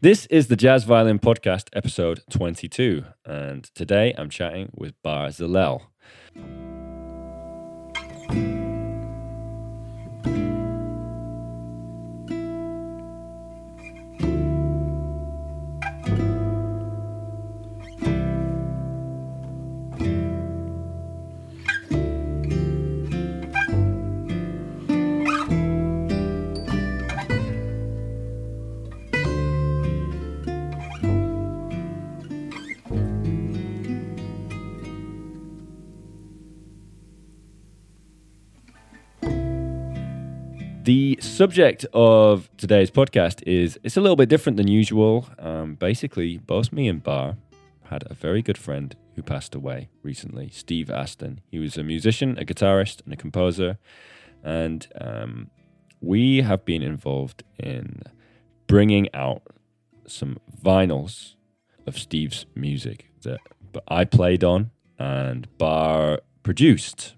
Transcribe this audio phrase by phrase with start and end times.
[0.00, 3.02] This is the Jazz Violin Podcast, episode 22.
[3.24, 5.86] And today I'm chatting with Bar Zalel.
[41.38, 45.24] Subject of today's podcast is it's a little bit different than usual.
[45.38, 47.36] Um, basically, both me and Bar
[47.84, 51.40] had a very good friend who passed away recently, Steve Aston.
[51.46, 53.78] He was a musician, a guitarist, and a composer,
[54.42, 55.50] and um,
[56.00, 58.02] we have been involved in
[58.66, 59.42] bringing out
[60.08, 61.36] some vinyls
[61.86, 63.38] of Steve's music that
[63.86, 67.14] I played on and Bar produced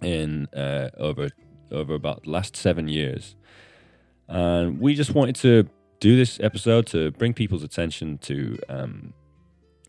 [0.00, 1.30] in uh, over
[1.72, 3.36] over about the last seven years.
[4.28, 5.68] And we just wanted to
[5.98, 9.12] do this episode to bring people's attention to um,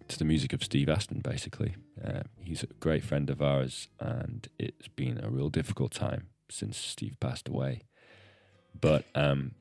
[0.08, 1.20] to the music of Steve Aston.
[1.20, 6.28] Basically, uh, he's a great friend of ours, and it's been a real difficult time
[6.50, 7.84] since Steve passed away.
[8.80, 9.52] But um,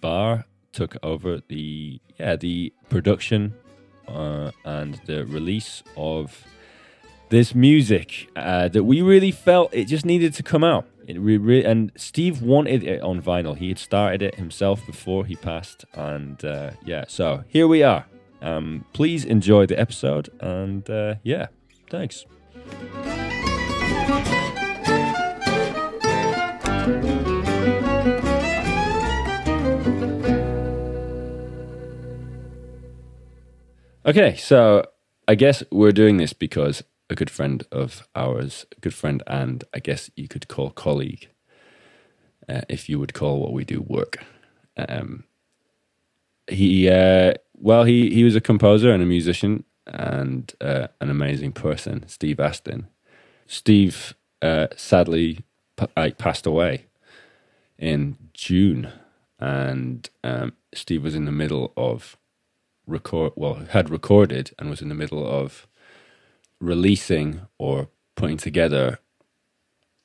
[0.00, 3.54] Bar took over the yeah the production
[4.08, 6.44] uh, and the release of
[7.30, 10.86] this music uh, that we really felt it just needed to come out.
[11.08, 13.56] Re- and Steve wanted it on vinyl.
[13.56, 17.04] He had started it himself before he passed, and uh, yeah.
[17.08, 18.06] So here we are.
[18.40, 21.48] Um, please enjoy the episode, and uh, yeah,
[21.90, 22.24] thanks.
[34.06, 34.84] Okay, so
[35.26, 39.64] I guess we're doing this because a good friend of ours, a good friend, and
[39.74, 41.28] I guess you could call colleague,
[42.48, 44.18] uh, if you would call what we do work.
[44.76, 45.24] Um,
[46.48, 51.52] he, uh, well, he he was a composer and a musician and uh, an amazing
[51.52, 52.88] person, Steve Aston.
[53.46, 55.44] Steve uh, sadly
[55.76, 56.86] p- passed away
[57.78, 58.90] in June,
[59.38, 62.16] and um, Steve was in the middle of
[62.86, 63.32] record.
[63.36, 65.66] Well, had recorded and was in the middle of
[66.64, 68.98] releasing or putting together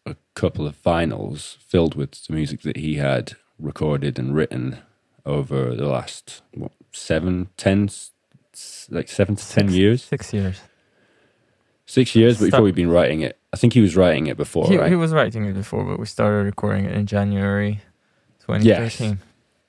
[0.05, 4.79] a couple of vinyls filled with the music that he had recorded and written
[5.25, 7.89] over the last what, seven, ten,
[8.89, 10.03] like seven to ten Six- years.
[10.03, 10.61] Six years.
[11.85, 13.39] Six years, but he's Start- probably been writing it.
[13.51, 14.89] I think he was writing it before, He, right?
[14.89, 17.81] he was writing it before, but we started recording it in January
[18.45, 19.19] 2013.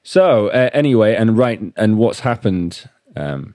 [0.03, 3.55] So uh, anyway, and right, and what's happened um,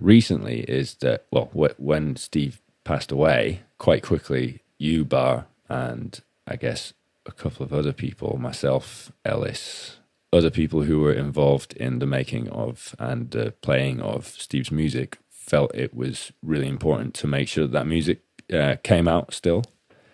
[0.00, 6.56] recently is that well, wh- when Steve passed away, quite quickly, you bar and I
[6.56, 6.92] guess
[7.26, 9.98] a couple of other people, myself, Ellis,
[10.32, 15.18] other people who were involved in the making of and the playing of Steve's music,
[15.30, 18.20] felt it was really important to make sure that, that music
[18.52, 19.64] uh, came out still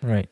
[0.01, 0.29] Right.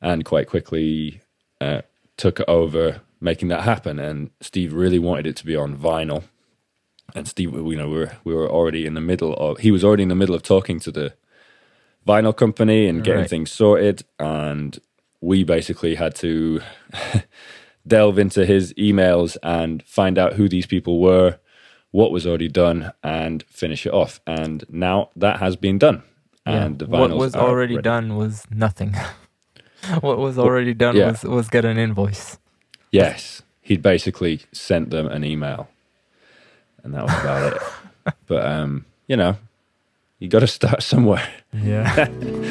[0.00, 1.20] and quite quickly
[1.60, 1.82] uh,
[2.16, 3.98] took over making that happen.
[3.98, 6.24] And Steve really wanted it to be on vinyl.
[7.14, 9.84] And Steve, you know, we were we were already in the middle of he was
[9.84, 11.14] already in the middle of talking to the
[12.06, 13.30] vinyl company and getting Right.
[13.30, 14.78] things sorted, and
[15.20, 16.60] we basically had to
[17.86, 21.38] delve into his emails and find out who these people were,
[21.90, 24.20] what was already done, and finish it off.
[24.26, 26.02] And now that has been done.
[26.46, 26.64] Yeah.
[26.64, 27.82] And the what was already ready.
[27.84, 28.96] done was nothing.
[30.00, 31.10] what was already done yeah.
[31.10, 32.38] was, was get an invoice.
[32.90, 35.68] Yes, he'd basically sent them an email,
[36.82, 37.62] and that was about it.
[38.26, 39.36] But um, you know,
[40.18, 41.28] you got to start somewhere.
[41.52, 42.08] Yeah.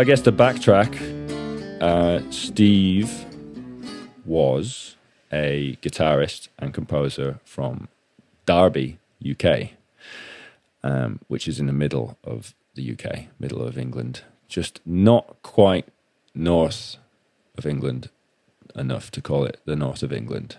[0.00, 0.96] I guess to backtrack,
[1.82, 3.26] uh, Steve
[4.24, 4.96] was
[5.30, 7.88] a guitarist and composer from
[8.46, 9.72] Derby, UK,
[10.82, 15.88] um, which is in the middle of the UK, middle of England, just not quite
[16.34, 16.96] north
[17.58, 18.08] of England
[18.74, 20.56] enough to call it the north of England.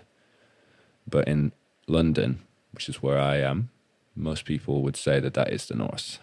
[1.04, 1.50] But in
[1.88, 3.70] London, which is where I am,
[4.14, 6.20] most people would say that that is the north.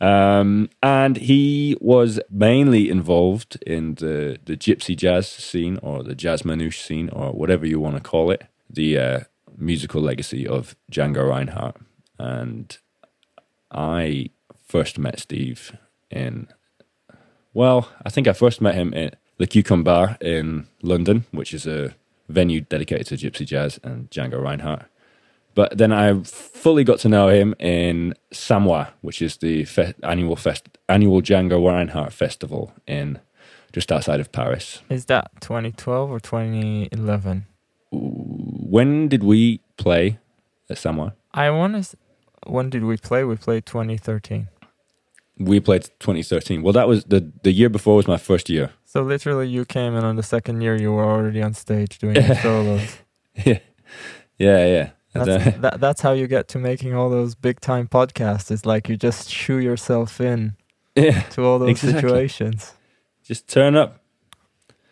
[0.00, 6.42] Um, and he was mainly involved in the, the gypsy jazz scene or the jazz
[6.42, 9.20] manouche scene or whatever you want to call it, the uh,
[9.56, 11.76] musical legacy of Django Reinhardt.
[12.18, 12.76] And
[13.70, 14.30] I
[14.66, 15.76] first met Steve
[16.10, 16.48] in,
[17.52, 21.66] well, I think I first met him at the Cucumber Bar in London, which is
[21.66, 21.94] a
[22.28, 24.86] venue dedicated to gypsy jazz and Django Reinhardt.
[25.54, 30.36] But then I fully got to know him in Samois, which is the fe- annual
[30.36, 33.18] fest, annual Django Reinhardt festival in
[33.72, 34.82] just outside of Paris.
[34.88, 37.46] Is that 2012 or 2011?
[37.92, 40.18] When did we play
[40.68, 41.12] at Samois?
[41.34, 41.96] I want to.
[42.46, 43.24] When did we play?
[43.24, 44.48] We played 2013.
[45.38, 46.62] We played 2013.
[46.62, 48.70] Well, that was the the year before was my first year.
[48.84, 50.76] So literally, you came in on the second year.
[50.76, 52.98] You were already on stage doing solos.
[53.34, 53.58] yeah,
[54.38, 54.90] yeah, yeah.
[55.12, 58.50] That's, that, that's how you get to making all those big time podcasts.
[58.50, 60.54] It's like you just shoe yourself in
[60.94, 62.00] yeah, to all those exactly.
[62.00, 62.74] situations.
[63.24, 64.00] Just turn up.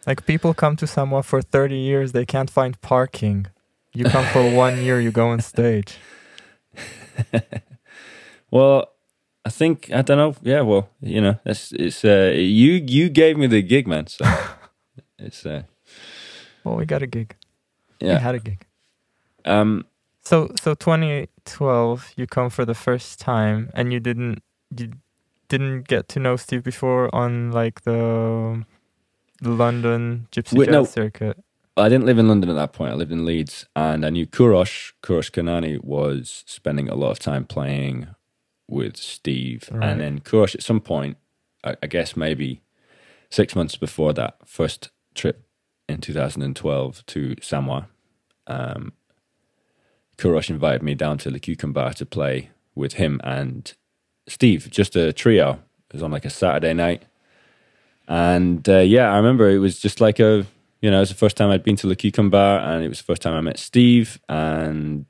[0.06, 3.46] Like people come to Samois for 30 years, they can't find parking.
[3.92, 5.96] You come for one year, you go on stage.
[8.50, 8.92] well,
[9.44, 10.36] I think I don't know.
[10.42, 14.06] Yeah, well, you know, it's it's uh, you you gave me the gig, man.
[14.06, 14.24] So
[15.18, 15.62] it's uh,
[16.64, 17.34] well, we got a gig.
[18.00, 18.66] Yeah, we had a gig.
[19.44, 19.86] Um,
[20.28, 24.42] so so 2012, you come for the first time, and you didn't
[24.76, 24.92] you
[25.48, 28.64] didn't get to know Steve before on like the,
[29.40, 31.42] the London Gypsy Wait, Jazz no, circuit.
[31.78, 32.92] I didn't live in London at that point.
[32.92, 34.92] I lived in Leeds, and I knew Kourosh.
[35.02, 38.08] Kourosh Kanani was spending a lot of time playing
[38.68, 39.88] with Steve, right.
[39.88, 41.16] and then Kourosh at some point,
[41.64, 42.60] I, I guess maybe
[43.30, 45.46] six months before that first trip
[45.88, 47.86] in 2012 to Samois,
[48.46, 48.92] um,
[50.18, 53.72] Kourosh invited me down to the QuecumBar to play with him and
[54.28, 55.60] Steve, just a trio.
[55.88, 57.04] It was on like a Saturday night.
[58.06, 60.46] And uh, yeah, I remember it was just like a,
[60.80, 62.98] you know, it was the first time I'd been to the QuecumBar and it was
[62.98, 64.20] the first time I met Steve.
[64.28, 65.06] And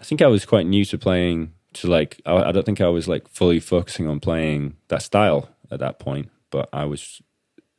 [0.00, 2.88] I think I was quite new to playing, to like, I, I don't think I
[2.88, 6.30] was like fully focusing on playing that style at that point.
[6.50, 7.20] But I was,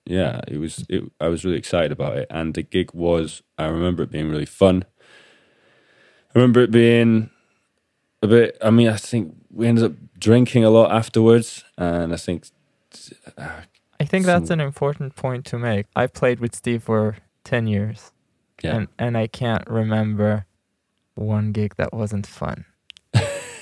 [0.05, 2.27] yeah, it was, it, I was really excited about it.
[2.29, 4.85] And the gig was, I remember it being really fun.
[6.33, 7.29] I remember it being
[8.21, 8.57] a bit.
[8.61, 12.47] I mean, I think we ended up drinking a lot afterwards, and I think.
[13.37, 13.61] Uh,
[13.99, 15.87] I think some, that's an important point to make.
[15.95, 18.11] I played with Steve for ten years,
[18.61, 18.75] yeah.
[18.75, 20.45] and and I can't remember
[21.15, 22.65] one gig that wasn't fun.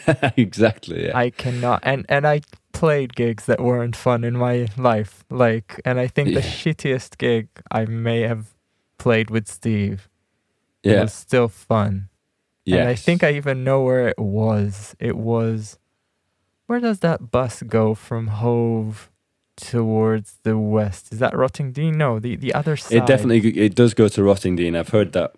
[0.37, 1.07] exactly.
[1.07, 1.17] Yeah.
[1.17, 2.41] I cannot, and and I
[2.73, 5.23] played gigs that weren't fun in my life.
[5.29, 6.35] Like, and I think yeah.
[6.35, 8.53] the shittiest gig I may have
[8.97, 10.09] played with Steve
[10.83, 11.01] yeah.
[11.01, 12.09] was still fun.
[12.65, 12.77] Yeah.
[12.77, 14.95] And I think I even know where it was.
[14.99, 15.77] It was
[16.67, 19.11] where does that bus go from Hove
[19.55, 21.13] towards the west?
[21.13, 21.95] Is that Rottingdean?
[21.95, 22.97] No, the, the other side.
[22.97, 24.77] It definitely it does go to Rottingdean.
[24.77, 25.33] I've heard that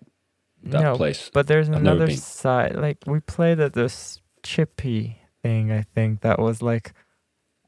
[0.64, 1.30] that no, place.
[1.32, 2.76] But there's I've another side.
[2.76, 6.92] Like we played at this chippy thing, I think that was like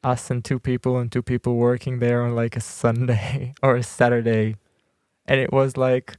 [0.03, 3.83] us and two people and two people working there on like a Sunday or a
[3.83, 4.57] Saturday.
[5.27, 6.17] And it was like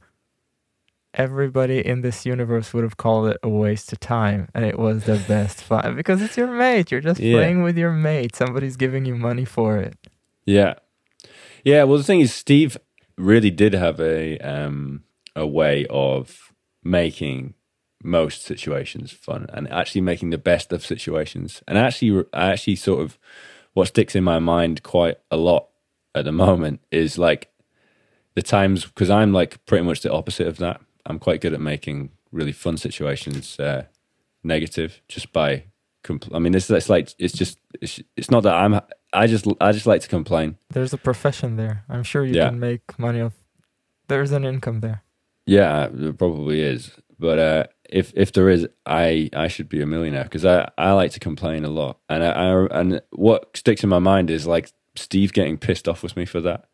[1.14, 5.04] everybody in this universe would have called it a waste of time and it was
[5.04, 6.90] the best fun because it's your mate.
[6.90, 7.36] You're just yeah.
[7.36, 8.34] playing with your mate.
[8.34, 9.96] Somebody's giving you money for it.
[10.44, 10.74] Yeah.
[11.64, 12.76] Yeah well the thing is steve
[13.16, 15.04] really did have a um
[15.36, 16.52] a way of
[16.82, 17.54] making
[18.02, 21.62] most situations fun and actually making the best of situations.
[21.68, 23.18] And actually I actually sort of
[23.74, 25.68] what sticks in my mind quite a lot
[26.14, 27.50] at the moment is like
[28.34, 31.60] the times because I'm like pretty much the opposite of that I'm quite good at
[31.60, 33.84] making really fun situations uh,
[34.42, 35.64] negative just by.
[36.04, 38.80] Compl- I mean, it's, it's like it's just it's, it's not that I'm.
[39.12, 40.58] I just I just like to complain.
[40.70, 41.84] There's a profession there.
[41.88, 42.48] I'm sure you yeah.
[42.48, 43.34] can make money off.
[44.08, 45.02] There's an income there.
[45.46, 46.90] Yeah, there probably is.
[47.18, 50.90] But uh, if if there is, I I should be a millionaire because I, I
[50.92, 54.44] like to complain a lot, and I, I and what sticks in my mind is
[54.44, 56.64] like Steve getting pissed off with me for that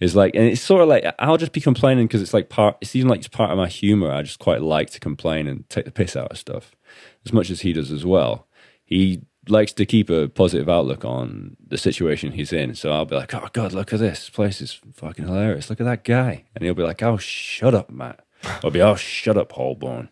[0.00, 2.76] is like, and it's sort of like I'll just be complaining because it's like part.
[2.80, 4.10] It's even like it's part of my humor.
[4.10, 6.76] I just quite like to complain and take the piss out of stuff,
[7.24, 8.46] as much as he does as well.
[8.84, 12.74] He likes to keep a positive outlook on the situation he's in.
[12.74, 15.70] So I'll be like, "Oh God, look at this, this place is fucking hilarious.
[15.70, 18.20] Look at that guy," and he'll be like, "Oh, shut up, Matt."
[18.62, 20.10] I'll be, "Oh, shut up, Holborn,"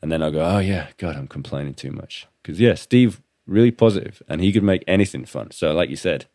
[0.00, 3.70] and then I'll go, "Oh yeah, God, I'm complaining too much." Because yeah, Steve really
[3.70, 5.50] positive, and he could make anything fun.
[5.50, 6.26] So like you said,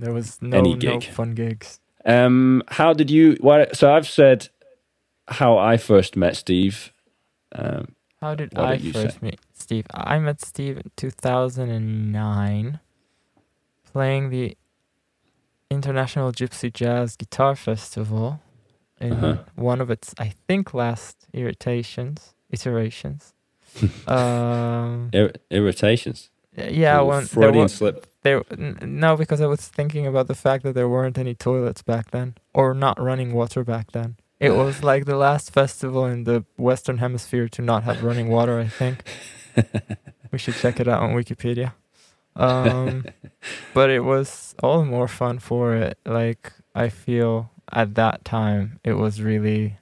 [0.00, 1.04] There was no, Any no gig.
[1.04, 1.80] fun gigs.
[2.04, 3.36] um, how did you?
[3.40, 4.48] Why, so I've said
[5.28, 6.92] how I first met Steve.
[7.52, 9.26] Um, How did I did first say?
[9.26, 9.86] meet Steve?
[9.94, 12.80] I met Steve in 2009
[13.92, 14.56] playing the
[15.70, 18.40] International Gypsy Jazz Guitar Festival
[19.00, 19.36] in Uh-huh.
[19.54, 23.34] one of its, I think, last irritations, iterations.
[24.08, 26.30] um, ir- irritations.
[26.68, 28.06] Yeah, Little when there Freudian were, slip.
[28.22, 32.10] there no, because I was thinking about the fact that there weren't any toilets back
[32.10, 34.16] then, or not running water back then.
[34.38, 38.58] It was like the last festival in the Western Hemisphere to not have running water.
[38.58, 39.04] I think
[40.32, 41.74] we should check it out on Wikipedia.
[42.36, 43.04] Um,
[43.74, 45.98] but it was all the more fun for it.
[46.06, 49.76] Like I feel at that time, it was really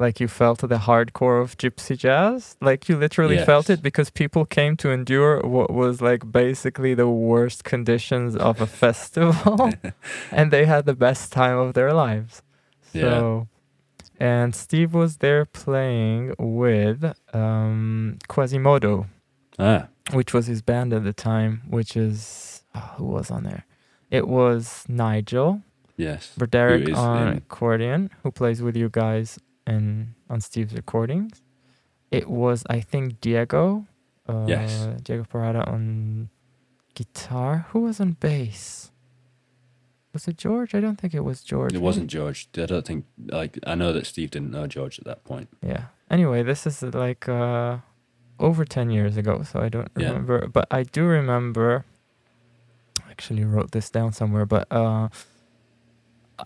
[0.00, 2.56] like you felt the hardcore of gypsy jazz.
[2.60, 7.08] Like you literally felt it because people came to endure what was like basically the
[7.08, 9.70] worst conditions of a festival,
[10.32, 12.42] and they had the best time of their lives.
[12.92, 13.02] Yeah.
[13.02, 13.48] So,
[14.18, 19.06] and Steve was there playing with um, Quasimodo
[19.58, 23.66] Ah, which was his band at the time, which is oh, who was on there?
[24.10, 25.62] It was Nigel
[25.98, 26.32] yes.
[26.38, 29.38] Berderick on in- accordion, who plays with you guys
[29.70, 31.42] and on Steve's recordings.
[32.10, 33.86] It was I think Diego,
[34.28, 34.88] uh, Yes.
[35.02, 36.28] Diego Parada on
[36.94, 37.66] guitar.
[37.70, 38.90] Who was on bass?
[40.12, 40.74] Was it George?
[40.74, 41.72] I don't think it was George.
[41.72, 42.48] It wasn't George.
[42.58, 43.04] I don't think.
[43.40, 45.48] Like I know that Steve didn't know George at that point.
[45.62, 45.84] Yeah.
[46.10, 47.78] Anyway, this is like uh,
[48.40, 50.08] over 10 years ago, so I don't Yeah.
[50.08, 50.48] remember.
[50.48, 51.84] But I do remember.
[53.06, 55.08] I actually wrote this down somewhere, but uh,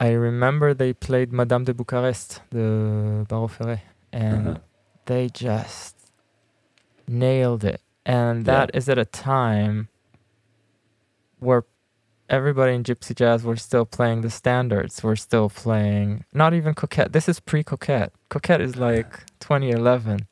[0.01, 3.81] I remember they played Madame de Bucharest, the Baro Ferret,
[4.13, 4.59] and Uh-huh.
[5.07, 5.97] they just
[7.07, 7.81] nailed it.
[8.07, 8.53] And Yeah.
[8.67, 9.89] that is at a time
[11.39, 11.65] where
[12.29, 15.03] everybody in gypsy jazz were still playing the standards.
[15.03, 17.13] We're still playing not even Coquette.
[17.13, 18.13] This is pre Coquette.
[18.31, 20.27] Coquette is like 2011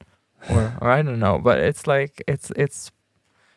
[0.51, 2.91] or or I don't know, but it's like it's it's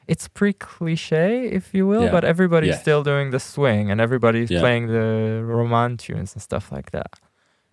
[0.07, 2.11] it's pretty cliche, if you will, Yeah.
[2.11, 2.81] but everybody's Yes.
[2.81, 4.59] still doing the swing and everybody's Yeah.
[4.59, 7.11] playing the Roman tunes and stuff like that.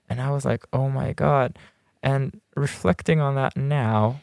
[0.09, 1.59] And I was like, oh my God.
[2.03, 4.21] And reflecting on that now,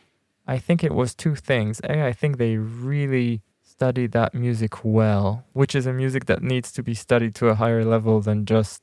[0.48, 1.80] I think it was two things.
[1.84, 6.72] A, I think they really studied that music well, which is a music that needs
[6.74, 8.82] to be studied to a higher level than just,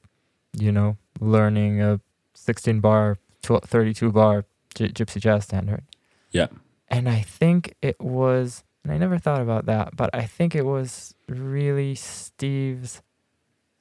[0.58, 2.00] you know, learning a
[2.34, 5.84] 16 bar, 12, 32 bar gy- gypsy jazz standard.
[6.30, 6.46] Yeah.
[6.88, 10.64] And I think it was, and I never thought about that, but I think it
[10.64, 13.02] was really Steve's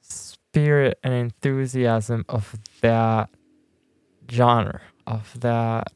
[0.00, 3.30] spirit and enthusiasm of that
[4.28, 5.92] genre, of that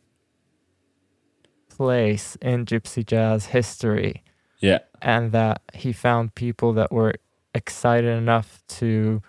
[1.69, 4.23] place in gypsy jazz history
[4.61, 4.79] Yeah.
[5.03, 7.15] and that he found people that were
[7.55, 9.23] excited enough to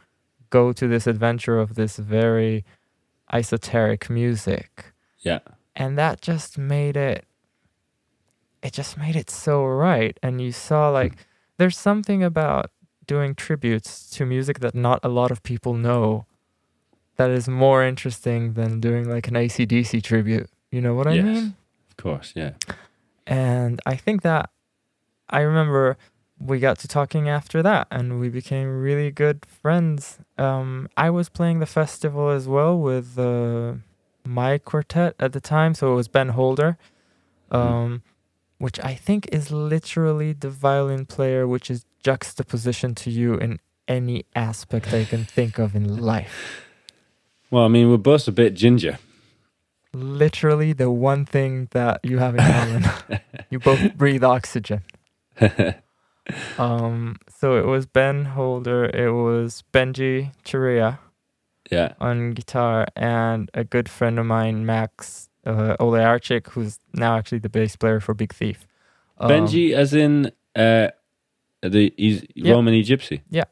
[0.51, 2.65] go to this adventure of this very
[3.33, 5.39] esoteric music Yeah.
[5.75, 7.25] and that just made it
[8.63, 11.13] it just made it so right and you saw like
[11.57, 12.69] there's something about
[13.07, 16.25] doing tributes to music that not a lot of people know
[17.17, 21.25] that is more interesting than doing like an ACDC tribute you know what I Yes.
[21.25, 21.55] mean
[21.89, 22.33] Of course.
[22.35, 22.51] Yeah.
[23.27, 24.49] and I think that
[25.29, 25.97] I remember
[26.39, 30.17] we got to talking after that and we became really good friends.
[30.37, 33.73] Um, I was playing the festival as well with uh,
[34.25, 36.77] my quartet at the time, so it was Ben Holder,
[37.51, 38.01] um,
[38.61, 44.25] which I think is literally the violin player which is juxtaposition to you in any
[44.35, 46.63] aspect I can think of in life.
[47.49, 48.99] Well, I mean, we're both a bit ginger.
[49.93, 53.21] Literally the one thing that you have in common.
[53.49, 54.83] you both breathe oxygen.
[56.57, 60.99] Um, so it was Ben Holder, it was Benji Chiria
[61.71, 61.93] yeah.
[61.99, 67.49] on guitar, and a good friend of mine, Max uh, Oleartchik, who's now actually the
[67.49, 68.67] bass player for Big Thief.
[69.17, 70.89] Um, Benji, as in uh,
[71.61, 72.53] the he's Yeah.
[72.53, 73.21] Romany Gypsy.
[73.29, 73.45] Yeah.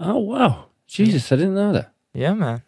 [0.00, 1.30] Oh wow, Jesus!
[1.30, 1.92] I didn't know that.
[2.12, 2.62] Yeah, man.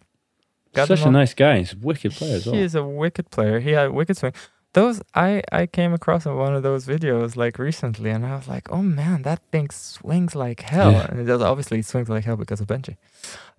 [0.73, 1.59] Got Such a on- nice guy.
[1.59, 2.61] He's a wicked player as He well.
[2.61, 3.61] is a wicked player.
[3.61, 4.33] He had wicked swing.
[4.75, 8.47] Those I I came across on one of those videos like recently, and I was
[8.47, 10.93] like, oh man, that thing swings like hell.
[10.93, 11.07] Yeah.
[11.11, 12.97] And it does obviously it swings like hell because of Benji.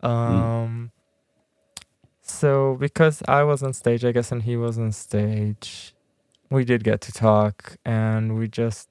[0.02, 0.08] Hmm.
[0.08, 0.92] Um.
[2.30, 5.94] So because I was on stage, I guess, and he was on stage,
[6.50, 8.90] we did get to talk, and we just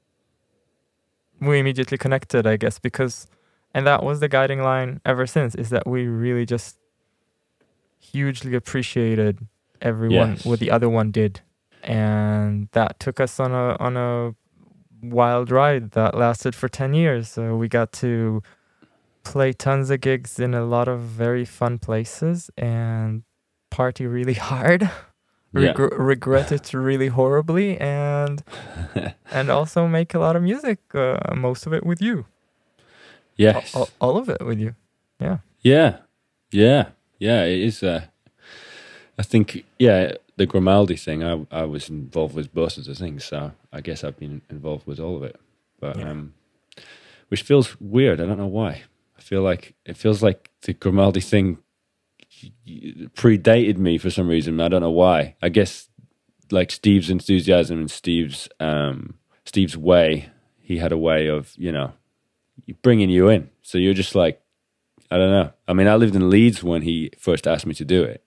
[1.40, 3.26] we immediately connected, I guess, because
[3.74, 6.78] and that was the guiding line ever since is that we really just
[7.98, 9.46] hugely appreciated
[9.82, 10.46] everyone Yes.
[10.46, 11.40] what the other one did
[11.82, 14.34] and that took us on a on a
[15.02, 18.42] wild ride that lasted for 10 years so we got to
[19.24, 23.22] play tons of gigs in a lot of very fun places and
[23.76, 24.82] party really hard
[25.54, 25.72] Yeah.
[26.12, 28.42] Regret it really horribly and
[29.36, 32.24] and also make a lot of music uh, most of it with you
[33.36, 33.74] yes.
[33.74, 34.74] all, all of it with you
[35.20, 35.90] Yeah, yeah,
[36.52, 36.84] yeah.
[37.18, 37.44] Yeah.
[37.46, 37.82] It is.
[37.82, 38.00] Uh,
[39.18, 41.22] I think, yeah, the Grimaldi thing.
[41.24, 43.38] I I was involved with both of the things, so
[43.72, 45.36] I guess I've been involved with all of it.
[45.80, 46.10] But Yeah.
[46.10, 46.32] um,
[47.30, 48.20] which feels weird.
[48.20, 48.82] I don't know why.
[49.18, 51.58] I feel like it feels like the Grimaldi thing
[53.14, 54.60] predated me for some reason.
[54.60, 55.36] I don't know why.
[55.42, 55.88] I guess
[56.50, 59.14] like Steve's enthusiasm and Steve's um,
[59.44, 60.28] Steve's way.
[60.60, 61.92] He had a way of you know
[62.82, 63.50] bringing you in.
[63.62, 64.40] So you're just like
[65.10, 65.52] I don't know.
[65.68, 68.22] I mean, I lived in Leeds when he first asked me to do it.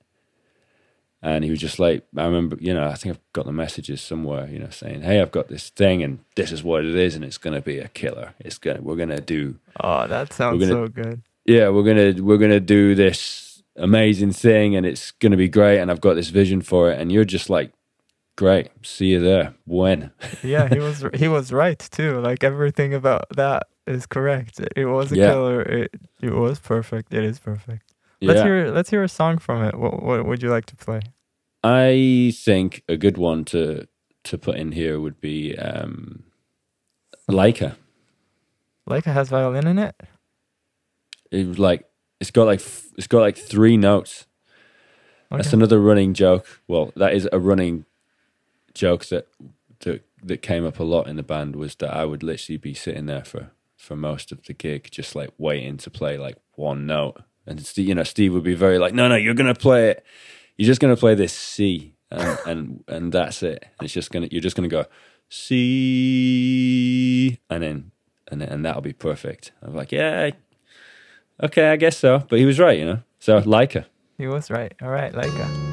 [1.22, 4.02] And he was just like, I remember, you know, I think I've got the messages
[4.02, 7.14] somewhere, you know, saying, "Hey, I've got this thing, and this is what it is,
[7.14, 8.36] and it's gonna be a killer.
[8.40, 12.38] It's gonna, we're gonna do, oh that sounds gonna- so good yeah, we're gonna, we're
[12.38, 13.49] gonna do this
[13.80, 17.12] amazing thing, and it's gonna be great, and I've got this vision for it." And
[17.12, 17.72] you're just like,
[18.38, 19.54] "Great, see you there.
[19.66, 20.12] When?"
[20.44, 25.12] yeah he was he was right too like everything about that is correct it was
[25.12, 25.32] a Yeah.
[25.32, 29.38] killer it, it was perfect it is perfect let's yeah, hear let's hear a song
[29.38, 31.02] from it what, what would you like to play
[31.64, 33.88] I think a good one to
[34.26, 36.24] to put in here would be um,
[37.30, 37.76] Laika.
[38.90, 39.96] Laika has violin in it
[41.32, 41.89] it was like
[42.20, 44.26] it's got like f- it's got like three notes.
[45.32, 46.62] That's another running joke.
[46.68, 47.86] Well, that is a running
[48.74, 49.28] joke that
[49.82, 52.74] that that came up a lot in the band was that I would literally be
[52.74, 56.86] sitting there for for most of the gig, just like waiting to play like one
[56.86, 59.92] note, and Steve, you know Steve would be very like, no, no, you're gonna play
[59.92, 60.04] it.
[60.58, 63.64] You're just gonna play this C, and and, and that's it.
[63.80, 64.86] And it's just gonna you're just gonna go
[65.30, 65.70] C,
[67.50, 67.92] and then
[68.28, 69.52] and then, and that'll be perfect.
[69.62, 70.32] I'm like, yeah,
[71.44, 72.24] okay, I guess so.
[72.28, 73.00] But he was right, you know.
[73.20, 73.86] So Laika.
[74.18, 75.69] he was right all right Laika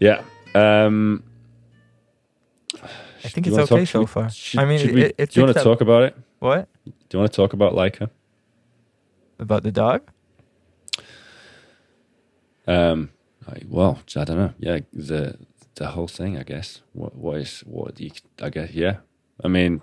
[0.00, 0.22] Yeah.
[0.54, 1.22] Um,
[3.24, 4.30] I think it's okay talk- so we- far.
[4.30, 6.16] should- I mean, we- it, it do you want to talk about it?
[6.38, 8.10] What Do you want to talk about Laika?
[9.38, 10.02] about the dog?
[12.66, 13.10] Um,
[13.46, 14.52] I, well, I don't know.
[14.58, 15.36] Yeah, the
[15.74, 16.36] the whole thing.
[16.38, 16.82] I guess.
[16.92, 18.00] What what is what?
[18.00, 18.10] You,
[18.42, 18.72] I guess.
[18.72, 18.96] Yeah.
[19.44, 19.82] I mean,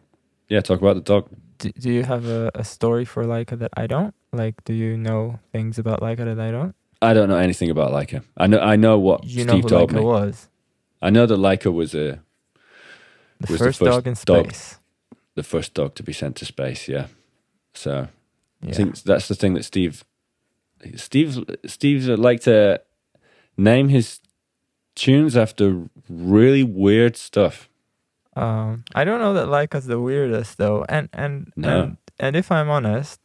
[0.49, 0.61] yeah.
[0.61, 1.29] Talk about the dog.
[1.59, 4.13] Do, do you have a, a story for Laika that I don't?
[4.31, 6.75] Like, do you know things about Laika that I don't?
[7.03, 8.23] I don't know anything about Laika.
[8.37, 8.59] I know.
[8.59, 10.01] I know what You know Steve who told Laika me.
[10.01, 10.47] was?
[11.01, 12.19] I know that Laika was a
[13.39, 14.45] The Was the first, first dog in dog.
[14.53, 14.79] space.
[15.35, 16.87] the first dog to be sent to space.
[16.87, 17.07] Yeah,
[17.73, 18.07] so
[18.61, 18.69] Yeah.
[18.69, 20.05] I think that's the thing that Steve,
[20.95, 22.79] Steve, Steve's like to
[23.57, 24.19] name his
[24.95, 27.67] tunes after really weird stuff.
[28.35, 31.81] Um, I don't know that Laika's the weirdest though, and and No.
[31.81, 33.19] and, and if I'm honest,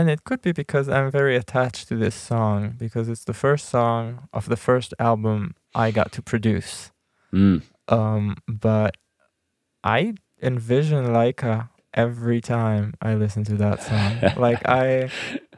[0.00, 3.68] and it could be because I'm very attached to this song because it's the first
[3.68, 6.90] song of the first album I got to produce.
[7.34, 7.60] Mm.
[7.88, 8.96] Um, but
[9.84, 14.10] I envision Laika every time I listen to that song.
[14.46, 15.10] like I,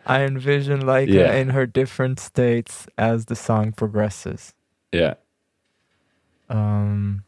[0.07, 1.35] I envision Laika Yeah.
[1.41, 4.55] in her different states as the song progresses.
[4.91, 5.15] Yeah,
[6.49, 7.23] Um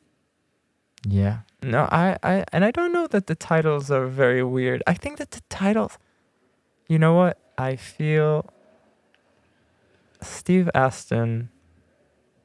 [1.06, 1.38] yeah.
[1.62, 4.82] No, I, I and I don't know that the titles are very weird.
[4.86, 5.96] I think that the titles
[6.86, 7.38] You know what?
[7.56, 8.46] I feel
[10.20, 11.50] Steve Aston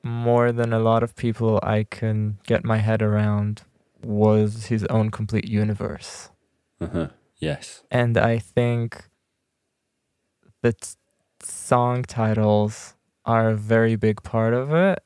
[0.04, 3.63] more than a lot of people I can get my head around
[4.02, 6.30] was his own complete universe.
[6.80, 7.10] uh-huh.
[7.38, 9.10] yes, And I think
[10.62, 10.95] that
[11.43, 14.99] song titles are a very big part of it.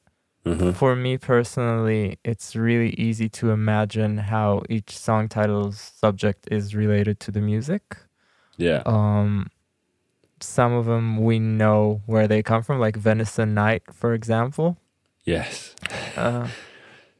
[0.46, 0.74] uh-huh.
[0.74, 7.19] For me personally, it's really easy to imagine how each song title's subject is related
[7.22, 7.98] to the music.
[8.58, 9.48] Yeah, Um,
[10.39, 14.78] some of them we know where they come from, like Venison Night, for example.
[15.26, 15.76] yes.
[16.18, 16.48] Uh,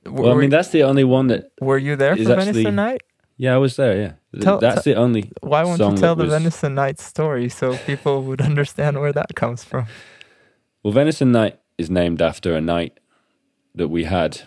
[0.06, 1.52] Well, I mean, that's the only one that.
[1.62, 3.02] were you there for actually- Venison Night?
[3.38, 3.96] Yeah, I was there.
[3.98, 5.32] Yeah, Tell- that's the only.
[5.42, 9.34] Why won't you tell the was- Venison Night story so people would understand where that
[9.36, 9.86] comes from?
[10.84, 13.00] Well, Venison Night is named after a night
[13.76, 14.42] that we had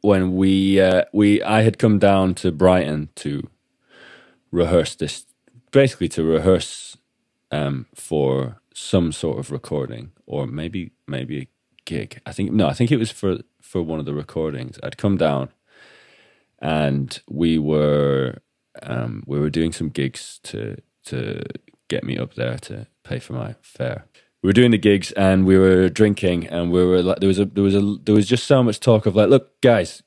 [0.00, 3.48] when we uh, we I had come down to Brighton to
[4.52, 5.26] rehearse this,
[5.74, 6.96] basically to rehearse
[7.50, 11.48] um, for some sort of recording or maybe maybe a
[11.84, 12.20] gig.
[12.24, 14.78] I think no, I think it was for for one of the recordings.
[14.82, 15.50] I'd come down,
[16.60, 18.38] and we were
[18.82, 21.42] um, we were doing some gigs to to
[21.88, 24.06] get me up there to pay for my fare.
[24.42, 27.38] We were doing the gigs and we were drinking and we were like there was
[27.38, 30.02] a there was a there was just so much talk of like look guys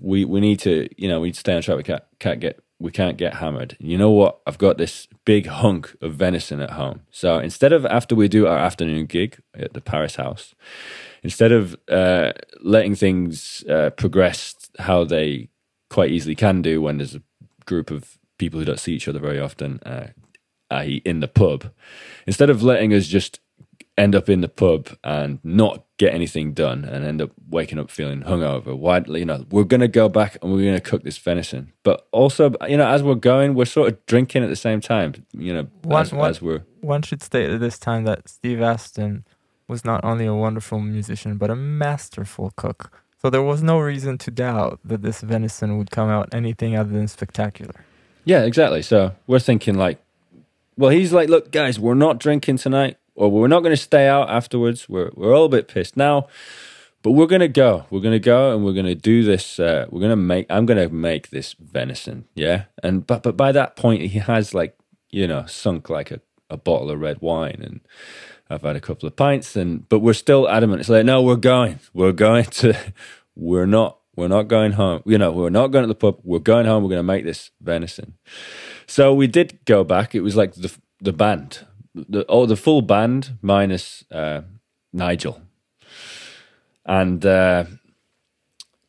[0.00, 2.38] we we need to you know we need to stay on track we can't can't
[2.38, 3.76] get we can't get hammered.
[3.80, 4.40] You know what?
[4.46, 7.02] I've got this big hunk of venison at home.
[7.10, 10.54] So instead of after we do our afternoon gig at the Paris house
[11.22, 15.48] instead of uh, letting things uh, progress how they
[15.90, 17.22] quite easily can do when there's a
[17.64, 20.08] group of people who don't see each other very often, uh,
[20.70, 21.72] i.e., in the pub,
[22.26, 23.40] instead of letting us just
[23.96, 27.90] end up in the pub and not get anything done and end up waking up
[27.90, 31.02] feeling hungover, why, you know, we're going to go back and we're going to cook
[31.02, 31.72] this venison.
[31.82, 35.26] But also, you know, as we're going, we're sort of drinking at the same time,
[35.32, 36.62] you know, One- as, one- as we're.
[36.80, 39.24] One should state at this time that Steve Aston
[39.66, 42.92] was not only a wonderful musician, but a masterful cook.
[43.20, 46.90] So there was no reason to doubt that this venison would come out anything other
[46.92, 47.84] than spectacular.
[48.24, 48.82] Yeah, exactly.
[48.82, 49.98] So we're thinking like,
[50.76, 54.06] well, he's like, look, guys, we're not drinking tonight, or we're not going to stay
[54.06, 54.88] out afterwards.
[54.88, 56.28] We're we're all a bit pissed now,
[57.02, 57.84] but we're going to go.
[57.90, 59.58] We're going to go, and we're going to do this.
[59.58, 60.46] Uh, we're going to make.
[60.48, 62.26] I'm going to make this venison.
[62.34, 64.78] Yeah, and but but by that point, he has like
[65.10, 67.80] you know sunk like a, a bottle of red wine, and
[68.48, 70.80] I've had a couple of pints, and but we're still adamant.
[70.80, 71.80] It's like, no, we're going.
[71.92, 72.76] We're going to.
[73.40, 73.98] We're not.
[74.16, 75.00] We're not going home.
[75.06, 76.18] You know, we're not going to the pub.
[76.24, 76.82] We're going home.
[76.82, 78.14] We're going to make this venison.
[78.88, 80.12] So we did go back.
[80.12, 81.66] It was like the the band,
[82.08, 84.42] the oh the full band minus uh,
[84.92, 85.40] Nigel,
[86.84, 87.64] and uh,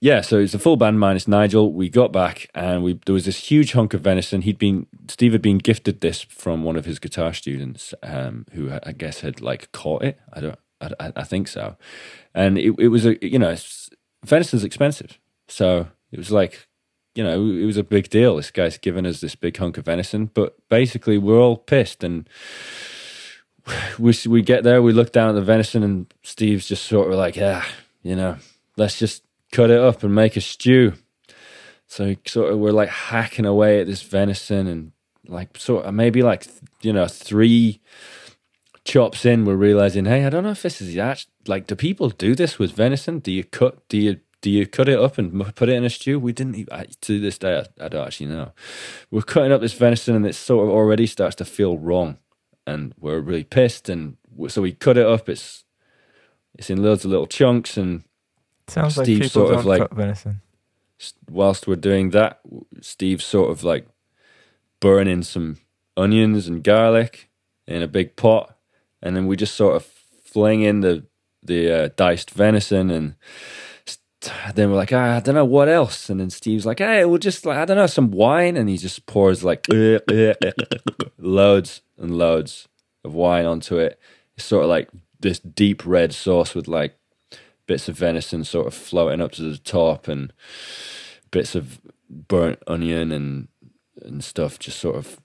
[0.02, 1.74] yeah, so it's the full band minus Nigel.
[1.74, 4.42] We got back and we there was this huge hunk of venison.
[4.42, 8.72] He'd been Steve had been gifted this from one of his guitar students, um, who
[8.84, 10.20] I guess had like caught it.
[10.34, 11.76] I don't, I, I- I think so,
[12.34, 13.56] and it, it was a you know
[14.26, 16.68] venison's expensive, so it was like
[17.16, 18.38] you know, it was a big deal.
[18.38, 22.30] This guy's given us this big hunk of venison, but basically we're all pissed and
[23.98, 27.18] we we get there, we look down at the venison, and Steve's just sort of
[27.18, 27.66] like, yeah,
[28.04, 28.38] you know,
[28.78, 30.94] let's just cut it up and make a stew.
[31.88, 34.92] So sort of we're like hacking away at this venison and
[35.28, 36.48] like sort of maybe like
[36.82, 37.82] you know three
[38.90, 41.26] chops in, we're realizing, hey, I don't know if this is that.
[41.48, 43.20] Like, do people do this with venison?
[43.20, 43.88] Do you cut?
[43.88, 46.20] Do you do you cut it up and put it in a stew?
[46.20, 46.56] We didn't.
[46.56, 48.52] Even, to this day, I, I don't actually know.
[49.12, 52.18] We're cutting up this venison, and it sort of already starts to feel wrong,
[52.70, 53.90] and we're really pissed.
[53.90, 55.28] And so we cut it up.
[55.28, 55.64] It's
[56.58, 58.04] it's in loads of little chunks, and
[58.68, 60.42] Sounds Steve people sort of like- venison.
[61.30, 62.40] whilst we're doing that,
[62.82, 63.88] Steve's sort of like
[64.80, 65.58] burning some
[65.98, 67.30] onions and garlic
[67.68, 68.56] in a big pot,
[69.02, 69.86] and then we just sort of
[70.24, 71.06] fling in the
[71.42, 73.16] the uh, diced venison and
[74.54, 76.10] then we're like, ah, I don't know what else.
[76.10, 78.78] And then Steve's like, hey, we'll just like I don't know some wine, and he
[78.78, 79.66] just pours like
[81.18, 82.68] loads and loads
[83.04, 84.00] of wine onto it.
[84.36, 86.98] It's sort of like this deep red sauce with like
[87.68, 90.34] bits of venison sort of floating up to the top and
[91.32, 93.48] bits of burnt onion and
[94.02, 95.20] and stuff just sort of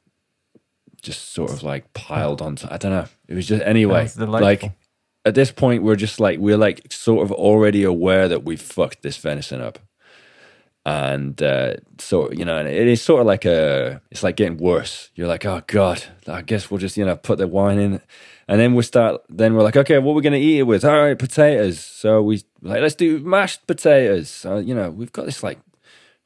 [1.01, 3.07] just sort of like piled onto I don't know.
[3.29, 4.09] It was just anyway.
[4.43, 4.73] Like
[5.25, 9.03] at this point we're just like we're like sort of already aware that we've fucked
[9.03, 9.79] this venison up.
[10.87, 14.03] And uh, so you know, it is sort of like a.
[14.11, 15.11] It's like getting worse.
[15.15, 18.01] You're like, oh god, I guess we'll just you know put the wine in,
[18.49, 19.23] and then we start.
[19.31, 20.85] Then we're like, okay, what we're gonna eat it with?
[20.85, 21.81] All right, potatoes.
[21.81, 24.45] So we like let's do mashed potatoes.
[24.45, 25.59] You know, we've got this like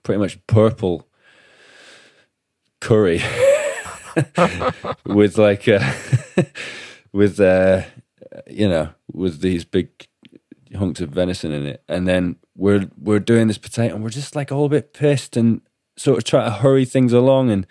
[0.03, 1.07] pretty much purple
[2.81, 3.23] curry
[5.05, 5.93] with like uh,
[7.13, 7.83] with uh,
[8.49, 9.91] you know with these big
[10.77, 14.37] hunks of venison in it, and then we're we're doing this potato, and we're just
[14.37, 15.61] like all a bit pissed and
[15.97, 17.67] sort of trying to hurry things along, and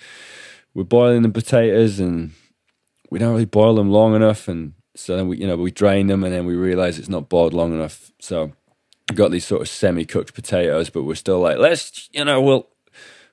[0.73, 2.31] we're boiling the potatoes, and
[3.10, 6.07] we don't really boil them long enough, and so then we you know we drain
[6.07, 8.51] them, and then we realize it's not boiled long enough, so.
[9.13, 12.67] got these sort of semi-cooked potatoes, but we're still like, let's, you know, we'll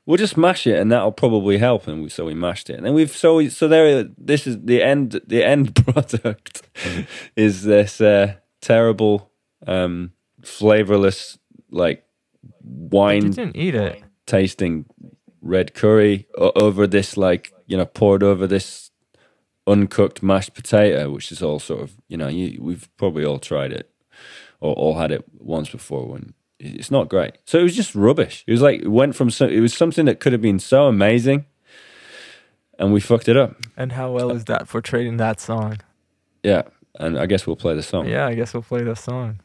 [0.07, 1.87] we'll just mash it and that'll probably help.
[1.87, 2.77] And we, so we mashed it.
[2.77, 6.63] And then we've so we, so there this is the end the end product
[7.37, 9.31] is this uh, terrible
[9.67, 11.39] um flavorless
[11.71, 12.05] like
[12.63, 14.03] wine didn't eat it.
[14.27, 14.85] tasting
[15.41, 18.91] red curry o- over this like you know poured over this
[19.67, 23.73] uncooked mashed potato which is all sort of you know you, we've probably all tried
[23.73, 23.91] it
[24.61, 28.45] or all had it once before when it's not great so it was just rubbish
[28.47, 30.87] it was like it went from so, it was something that could have been so
[30.87, 31.47] amazing
[32.79, 35.79] and we fucked it up And how well is that portrayed in that song?
[36.43, 36.63] yeah
[37.01, 39.41] and i guess we'll play the song Yeah, I guess we'll play the song.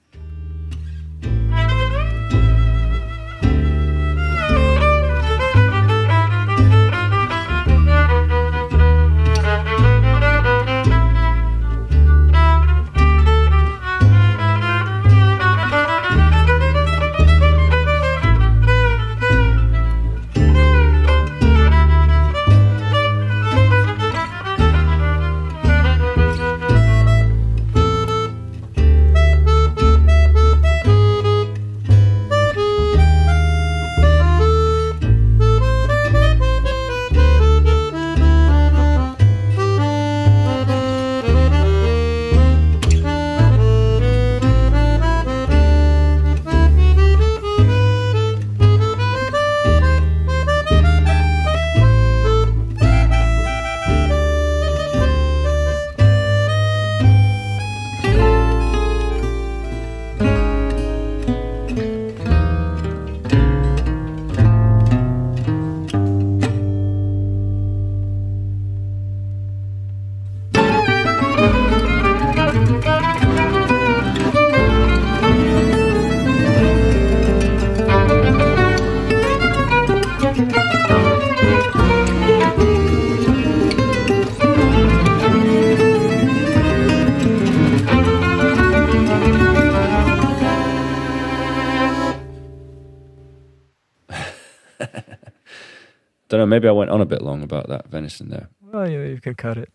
[96.60, 99.36] Maybe i went on a bit long about that venison there Well, you, you can
[99.36, 99.70] cut it.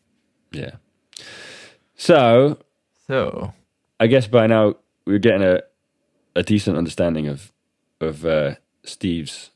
[0.52, 0.72] yeah
[1.96, 2.58] so
[3.06, 3.52] So,
[4.00, 4.74] I guess by now
[5.06, 5.60] we're getting a
[6.36, 7.52] a decent understanding of
[8.00, 9.50] of uh, Steve's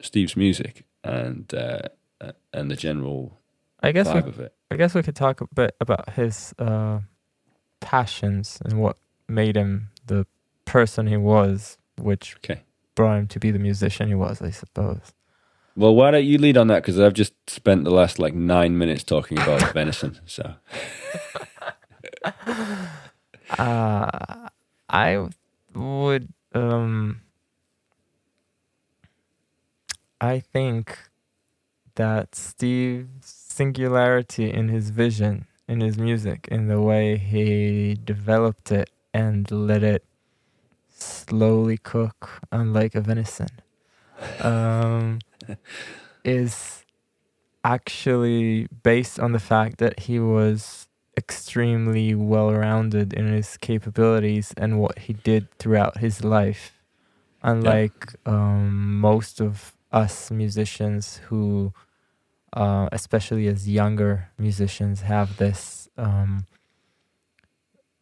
[0.00, 1.88] Steve's music and uh,
[2.52, 3.38] and the general
[3.82, 4.54] I guess we, of it.
[4.70, 7.00] I guess we could talk a bit about his uh,
[7.80, 8.96] passions and what
[9.28, 10.26] made him the
[10.64, 12.62] person he was, which Okay.
[12.94, 15.12] brought him to be the musician he was, I suppose.
[15.76, 16.82] Well, why don't you lead on that?
[16.82, 20.18] Because I've just spent the last like nine minutes talking about venison.
[20.26, 20.54] So
[23.58, 24.48] Uh,
[24.88, 25.28] I
[25.74, 26.32] would.
[26.54, 27.20] Um,
[30.20, 30.96] I think
[31.96, 38.90] that Steve's singularity in his vision, in his music, in the way he developed it
[39.12, 40.04] and let it
[40.94, 43.48] slowly cook, unlike a venison,
[44.40, 45.18] um,
[46.24, 46.84] is
[47.64, 54.80] actually based on the fact that he was extremely well rounded in his capabilities and
[54.80, 56.72] what he did throughout his life.
[57.42, 61.72] Unlike um, most of us musicians who,
[62.52, 66.46] uh, especially as younger musicians, have this um,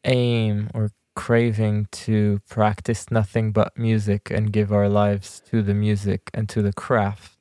[0.05, 6.31] aim or craving to practice nothing but music and give our lives to the music
[6.33, 7.38] and to the craft.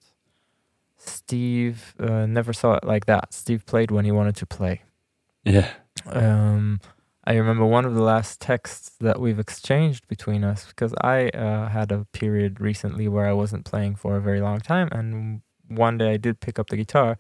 [1.08, 3.34] Steve uh, never saw it like that.
[3.34, 4.82] Steve played when he wanted to play.
[5.44, 5.70] Yeah.
[6.06, 6.80] Um,
[7.24, 11.68] I remember one of the last texts that we've exchanged between us because I uh,
[11.70, 15.98] had a period recently where I wasn't playing for a very long time, and one
[15.98, 17.18] day I did pick up the guitar,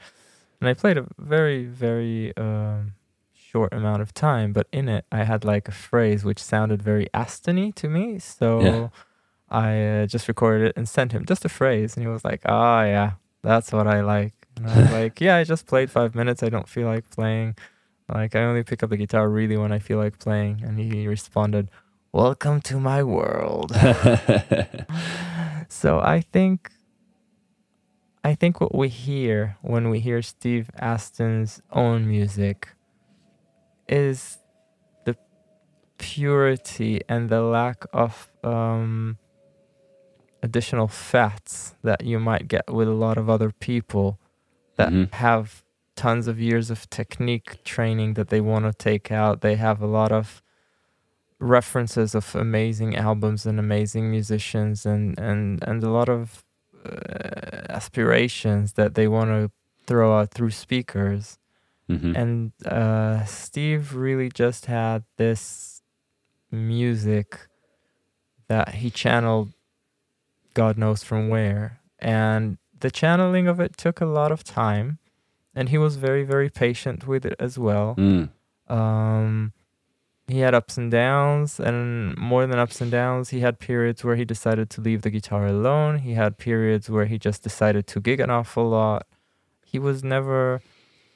[0.61, 2.93] and I played a very very um,
[3.33, 7.07] short amount of time, but in it I had like a phrase which sounded very
[7.13, 8.89] Astony to me, so Yeah.
[9.49, 12.41] I uh, just recorded it and sent him just a phrase, and he was like,
[12.45, 13.11] "Ah, yeah,
[13.43, 16.43] that's what I like." And I was like, "Yeah, I just played five minutes.
[16.43, 17.55] I don't feel like playing."
[18.13, 20.61] Like I only pick up the guitar really when I feel like playing.
[20.63, 21.69] And he responded,
[22.13, 23.71] Welcome to my world.
[25.67, 26.71] so I think
[28.23, 32.69] I think what we hear when we hear Steve Aston's own music
[33.89, 34.37] is
[35.05, 35.15] the
[35.97, 39.17] purity and the lack of um,
[40.43, 44.19] additional fats that you might get with a lot of other people
[44.77, 45.13] that Mhm.
[45.13, 45.63] have
[45.95, 49.41] tons of years of technique training that they want to take out.
[49.41, 50.41] They have a lot of
[51.39, 56.43] references of amazing albums and amazing musicians and and and a lot of
[56.85, 59.51] uh, aspirations that they want to
[59.85, 61.37] throw out through speakers.
[61.89, 62.15] Mhm.
[62.15, 65.81] And uh, Steve really just had this
[66.51, 67.47] music
[68.47, 69.51] that he channeled,
[70.57, 71.79] God knows from where.
[71.99, 74.97] And the channeling of it took a lot of time.
[75.53, 77.95] And he was very, very patient with it as well.
[77.95, 78.29] Mm.
[78.67, 79.53] Um,
[80.27, 84.17] he had ups and downs, and more than ups and downs, he had periods where
[84.17, 85.99] he decided to leave the guitar alone.
[85.99, 89.07] He had periods where he just decided to gig an awful lot.
[89.63, 90.61] He was never,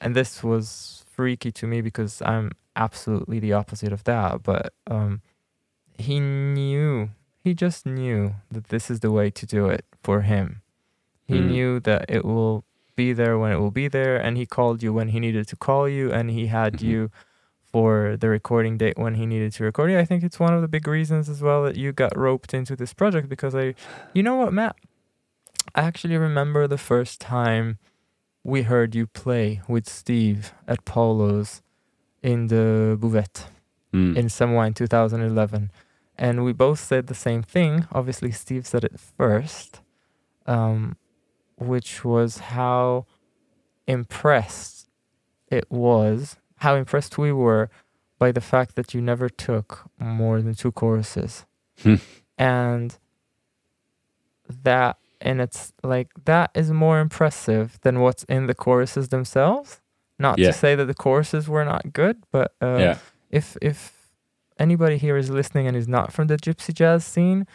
[0.00, 4.42] and this was freaky to me because I'm absolutely the opposite of that.
[4.42, 5.20] But um,
[5.98, 7.10] he knew,
[7.44, 10.62] he just knew that this is the way to do it for him.
[11.26, 11.46] He Mm.
[11.50, 12.64] knew that it will
[12.96, 15.56] be there when it will be there, and he called you when he needed to
[15.56, 16.82] call you, and he had Mhm.
[16.82, 17.10] you
[17.72, 19.98] for the recording date when he needed to record you.
[19.98, 22.76] I think it's one of the big reasons as well that you got roped into
[22.76, 23.74] this project because I,
[24.12, 24.76] you know what, Matt?
[25.74, 27.78] I actually remember the first time
[28.44, 31.62] we heard you play with Steve at Polo's
[32.22, 33.46] in the Bouvette
[33.94, 34.16] Mm.
[34.16, 35.70] in Samois in 2011.
[36.22, 37.86] And we both said the same thing.
[37.90, 39.80] Obviously, Steve said it first,
[40.46, 40.96] um,
[41.56, 43.06] which was how
[43.88, 44.88] impressed
[45.48, 47.70] it was, how impressed we were
[48.20, 51.44] by the fact that you never took more than two choruses.
[51.82, 51.96] Hmm.
[52.38, 52.98] and
[54.62, 59.80] that, and it's like, that is more impressive than what's in the choruses themselves.
[60.18, 60.48] Not Yeah.
[60.48, 62.98] to say that the choruses were not good, but uh, yeah.
[63.30, 64.01] if if
[64.58, 67.46] anybody here is listening and is not from the gypsy jazz scene,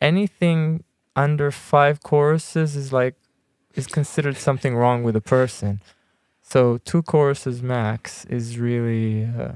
[0.00, 0.84] anything
[1.14, 3.14] under five choruses is like
[3.74, 5.80] is considered something wrong with a person.
[6.42, 9.52] So two choruses max is really uh,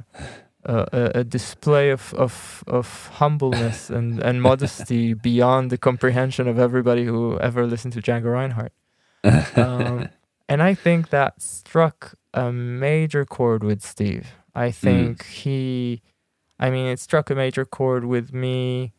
[0.64, 7.04] a, a, display of, of, of humbleness and, and modesty beyond the comprehension of everybody
[7.04, 8.72] who ever listened to Django Reinhardt.
[9.56, 10.08] Um,
[10.48, 14.28] and I think that struck a major chord with Steve.
[14.54, 16.02] I think he,
[16.58, 18.92] I mean, it struck a major chord with me,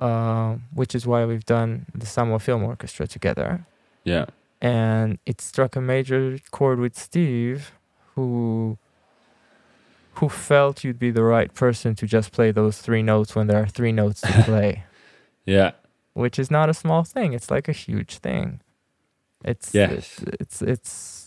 [0.00, 3.66] uh, which is why we've done the Samois Film Orchestra together.
[4.04, 4.26] yeah.
[4.62, 7.72] And it struck a major chord with Steve,
[8.14, 8.76] who
[10.14, 13.62] who felt you'd be the right person to just play those three notes when there
[13.62, 14.84] are three notes to play,
[15.46, 15.70] Yeah.
[16.12, 17.32] which is not a small thing.
[17.32, 18.60] It's like a huge thing.
[19.42, 19.90] It's Yes.
[19.94, 21.19] it's it's, it's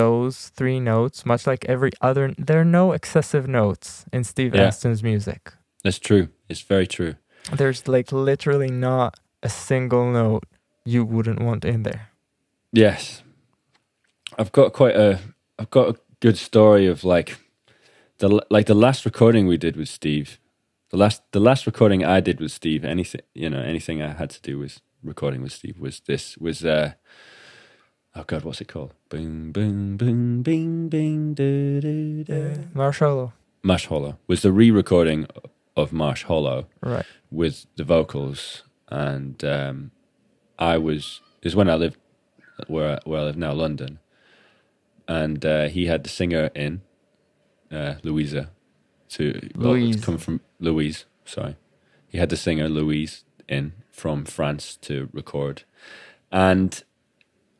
[0.00, 2.34] those three notes, much like every other.
[2.38, 4.68] There are no excessive notes in Steve Yeah.
[4.68, 5.40] Aston's music.
[5.84, 6.28] That's true.
[6.48, 7.14] It's very true.
[7.58, 10.44] There's like literally not a single note
[10.84, 12.02] you wouldn't want in there.
[12.72, 13.22] Yes.
[14.38, 15.18] I've got quite a
[15.58, 17.38] I've got a good story of like
[18.18, 20.38] the like the last recording we did with Steve.
[20.90, 24.30] The last the last recording I did with Steve, anything you know, anything I had
[24.30, 26.92] to do with recording with Steve was this was uh
[28.14, 28.92] oh god, what's it called?
[29.08, 32.54] Boom boom boom bing bing do do do.
[32.74, 33.32] Marshall,
[33.62, 35.26] Marsh Hollow was the re-recording
[35.76, 37.06] of Marsh Hollow right?
[37.30, 39.90] with the vocals, and um,
[40.58, 41.98] I was is when I lived
[42.66, 43.98] where I, where I live now, London,
[45.08, 46.82] and uh, he had the singer in
[47.70, 48.50] uh, Louisa
[49.10, 50.04] to well, Louise.
[50.04, 51.04] come from Louise.
[51.24, 51.56] Sorry,
[52.08, 55.64] he had the singer Louise in from France to record,
[56.30, 56.82] and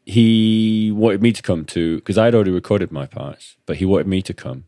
[0.04, 4.06] he wanted me to come to because I'd already recorded my parts, but he wanted
[4.06, 4.64] me to come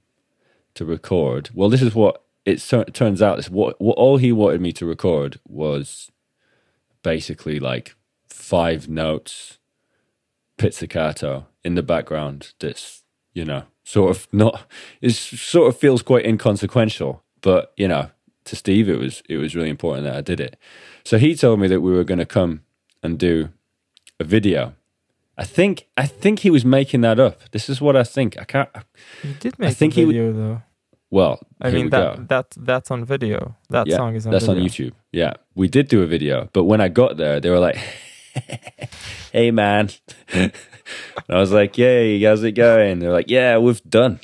[0.74, 1.50] to record.
[1.54, 4.72] Well, this is what it tur- turns out this what, what all he wanted me
[4.72, 6.10] to record was
[7.02, 7.94] basically like
[8.28, 9.58] five notes
[10.56, 13.02] pizzicato in the background that's
[13.32, 14.66] you know sort of not
[15.00, 18.10] it sort of feels quite inconsequential but you know
[18.44, 20.56] to steve it was it was really important that i did it
[21.04, 22.62] so he told me that we were going to come
[23.02, 23.48] and do
[24.20, 24.74] a video
[25.38, 28.44] i think i think he was making that up this is what i think i
[28.44, 28.68] can't
[29.24, 30.62] You did make think a he would- video though.
[31.10, 32.22] well I mean we that go.
[32.28, 33.54] that that's on video.
[33.70, 34.62] That Yeah, song is on That's video.
[34.62, 34.92] on YouTube.
[35.12, 35.32] Yeah.
[35.54, 37.76] We did do a video, but when I got there, they were like,
[39.32, 39.90] hey, man.
[40.34, 40.50] I
[41.38, 42.98] was like, yay, how's it going?
[42.98, 44.20] They're like, yeah, we've done.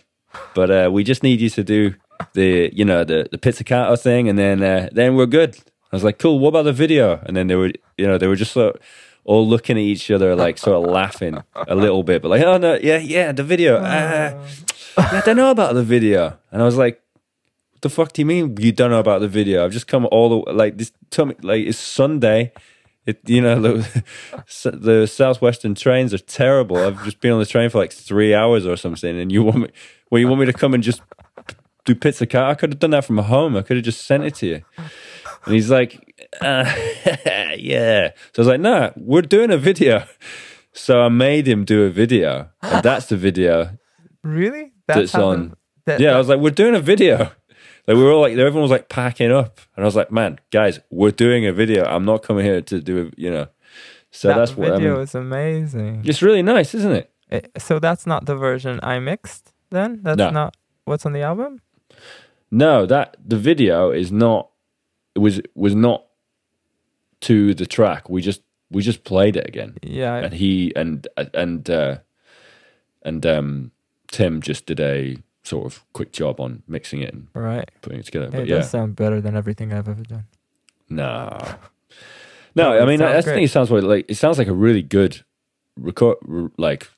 [0.54, 1.94] But uh, we just need you to do
[2.34, 5.56] the, you know, the, the pizzicato thing, and then uh, then we're good.
[5.92, 7.20] I was like, cool, what about the video?
[7.26, 8.82] And then they were, you know, they were just sort of
[9.28, 12.56] all looking at each other, like sort of laughing a little bit, but like, oh,
[12.56, 13.76] no, yeah, yeah, the video.
[13.76, 14.42] Uh,
[14.96, 16.38] I don't know about the video.
[16.50, 17.02] And I was like,
[17.72, 19.66] what the fuck do you mean you don't know about the video?
[19.66, 20.92] I've just come all the like this.
[21.10, 22.52] Tell me, like it's Sunday.
[23.04, 24.04] It you know the,
[24.72, 26.78] the southwestern trains are terrible.
[26.78, 29.58] I've just been on the train for like three hours or something, and you want
[29.58, 29.68] me?
[30.10, 31.02] Well, you want me to come and just
[31.84, 32.48] do pizzicato?
[32.48, 33.56] I could have done that from home.
[33.56, 34.62] I could have just sent it to you.
[35.44, 36.07] And he's like,
[36.40, 36.64] uh,
[37.58, 38.10] yeah.
[38.34, 40.04] So I was like, nah, we're doing a video.
[40.72, 43.70] So I made him do a video, and that's the video
[44.22, 44.72] Really?
[44.86, 45.56] that's the- on.
[45.86, 47.16] that- yeah, I was like, we're doing a video.
[47.86, 50.38] Like we were all like, everyone was like packing up, and I was like, man,
[50.50, 51.84] guys, we're doing a video.
[51.84, 53.46] I'm not coming here to do a, you know.
[54.10, 55.02] So that that's what I video mean.
[55.02, 56.02] is amazing.
[56.04, 57.10] It's really nice, isn't it?
[57.30, 59.52] Eh, So that's not the version I mixed.
[59.70, 60.30] Then that's No.
[60.30, 61.60] not what's on the album.
[62.50, 64.50] No, that the video is not.
[65.14, 66.04] It was was not
[67.22, 68.08] to the track.
[68.08, 71.98] We just we just played it again, Yeah, and he and and uh,
[73.02, 73.70] and um,
[74.08, 77.68] Tim just did a sort of quick job on mixing it and right.
[77.80, 78.26] putting it together.
[78.26, 80.26] It But yeah, does sound better than everything I've ever done.
[80.88, 81.38] No.
[82.54, 84.52] No, I mean, I, I sounds think it sounds like, like it sounds like a
[84.52, 85.22] really good
[85.76, 86.16] record,
[86.56, 86.88] like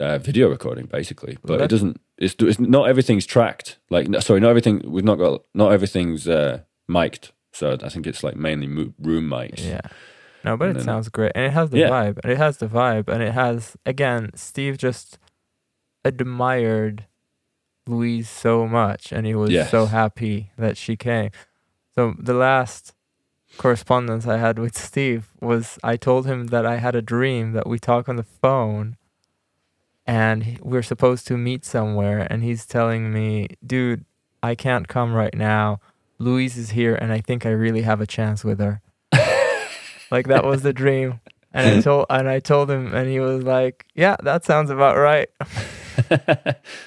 [0.00, 1.38] uh, video recording, basically.
[1.42, 2.00] But Let- it doesn't.
[2.18, 3.78] It's, it's not everything's tracked.
[3.90, 4.80] Like, no, sorry, not everything.
[4.86, 5.42] We've not got.
[5.54, 7.32] Not everything's uh, mic'd.
[7.52, 9.64] So I think it's like mainly mo- room mics.
[9.64, 9.80] Yeah.
[10.44, 11.32] No, but And it then- sounds great.
[11.34, 11.90] And it has the Yeah.
[11.90, 12.18] vibe.
[12.22, 13.08] And it has the vibe.
[13.08, 15.18] And it has, again, Steve just
[16.04, 17.06] admired
[17.86, 19.12] Louise so much.
[19.12, 21.30] And he was so happy that she came.
[21.94, 22.94] So the last
[23.58, 27.66] correspondence I had with Steve was I told him that I had a dream that
[27.66, 28.96] we talk on the phone
[30.06, 32.26] and we're supposed to meet somewhere.
[32.30, 34.04] And he's telling me, dude,
[34.42, 35.80] I can't come right now.
[36.22, 38.80] Louise is here and I think I really have a chance with her.
[40.10, 41.20] like that was the dream.
[41.54, 44.96] And I told and I told him and he was like, "Yeah, that sounds about
[44.96, 45.28] right."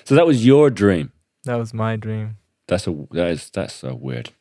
[0.04, 1.12] so that was your dream.
[1.44, 2.38] That was my dream.
[2.68, 4.32] That's a that is that's so weird.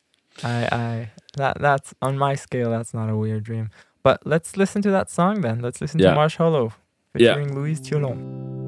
[0.43, 3.69] I I that that's on my scale that's not a weird dream.
[4.01, 5.61] But let's listen to that song then.
[5.61, 6.09] Let's listen Yeah.
[6.09, 6.73] to Marsh Hollow
[7.13, 7.33] Yeah.
[7.35, 8.64] featuring Louise Thiolon.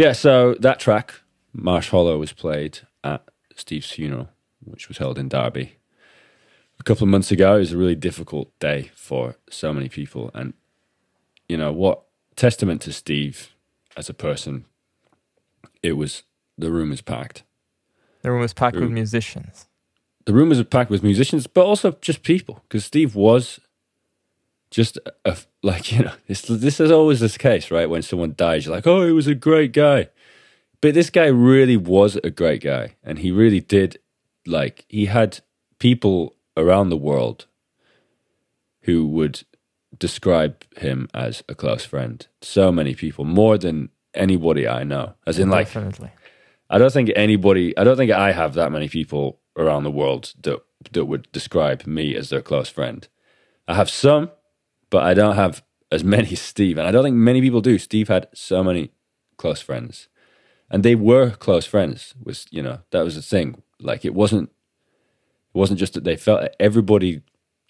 [0.00, 1.20] Yeah, so that track,
[1.52, 3.22] Marsh Hollow, was played at
[3.54, 4.30] Steve's funeral,
[4.64, 5.76] which was held in Derby
[6.78, 7.56] a couple of months ago.
[7.56, 10.30] It was a really difficult day for so many people.
[10.32, 10.54] And,
[11.50, 13.54] you know, what testament to Steve
[13.94, 14.64] as a person,
[15.82, 16.22] it was
[16.56, 17.42] the room was packed.
[18.22, 19.66] The room was packed with musicians.
[20.24, 23.60] The room was packed with musicians, but also just people, because Steve was
[24.70, 27.90] just a, like you know this this is always this case, right?
[27.90, 30.08] When someone dies, you're like, oh, he was a great guy,
[30.80, 33.98] but this guy really was a great guy, and he really did
[34.46, 35.40] like he had
[35.78, 37.46] people around the world
[38.82, 39.42] who would
[39.98, 42.26] describe him as a close friend.
[42.40, 46.10] So many people, more than anybody I know, as in like Definitely.
[46.68, 50.34] I don't think anybody, I don't think I have that many people around the world
[50.42, 50.62] that
[50.92, 53.06] that would describe me as their close friend.
[53.68, 54.30] I have some,
[54.90, 57.78] but I don't have as many as Steve, and I don't think many people do.
[57.78, 58.90] Steve had so many
[59.36, 60.08] close friends,
[60.70, 62.14] and they were close friends.
[62.22, 63.62] Was you know that was the thing.
[63.80, 64.50] Like it wasn't,
[65.54, 67.22] it wasn't just that they felt everybody.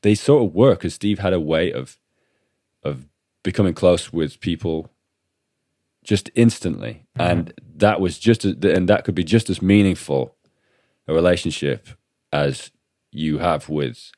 [0.02, 1.98] They sort of were because Steve had a way of,
[2.82, 3.06] of
[3.42, 4.90] becoming close with people
[6.02, 7.30] just instantly mm-hmm.
[7.30, 10.34] and that was just as, and that could be just as meaningful
[11.06, 11.88] a relationship
[12.32, 12.70] as
[13.10, 14.12] you have with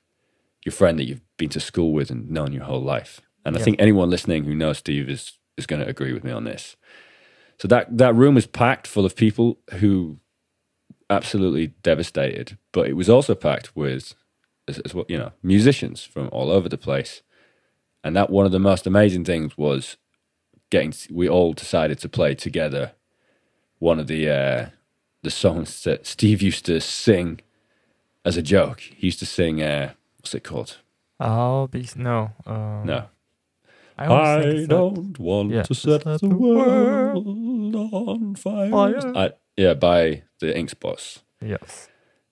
[0.65, 3.21] your friend that you've been to school with and known your whole life.
[3.45, 6.33] And i think anyone listening who knows steve is is going to agree with me
[6.33, 6.77] on this.
[7.59, 10.19] So that that room was packed full of people who
[11.11, 14.15] absolutely devastated but it was also packed with
[14.69, 17.23] as, as well you know musicians from all over the place.
[18.05, 19.97] And that one of the most amazing things was
[20.71, 22.93] getting we all decided to play together
[23.79, 24.67] one of the uh
[25.23, 27.41] the songs that Steve used to sing
[28.25, 28.81] as a joke.
[28.81, 29.93] He used to sing uh
[30.23, 30.79] what's it called?
[31.21, 32.31] I'll be no.
[32.47, 33.05] Um, No.
[33.99, 35.17] I, think it's that.
[35.21, 35.63] want Yeah.
[35.63, 37.27] to set the the world
[37.77, 38.71] on fire.
[38.71, 39.17] Fire.
[39.17, 41.23] I, yeah, by the Ink Spots.
[41.41, 41.89] Yes.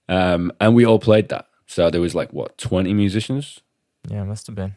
[0.09, 1.47] Um and we all played that.
[1.67, 3.61] So there was like what, 20 musicians?
[4.09, 4.75] Yeah, must have been.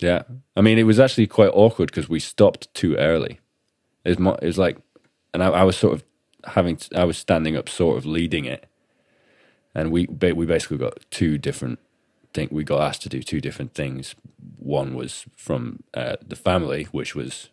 [0.00, 0.22] Yeah,
[0.56, 3.40] I mean, it was actually quite awkward because we stopped too early.
[4.04, 4.78] It was, mo- it was like,
[5.34, 6.04] and I, I was sort of
[6.44, 8.64] having, t- I was standing up, sort of leading it,
[9.74, 11.78] and we ba- we basically got two different
[12.32, 12.48] thing.
[12.50, 14.14] We got asked to do two different things.
[14.58, 17.50] One was from uh, the family, which was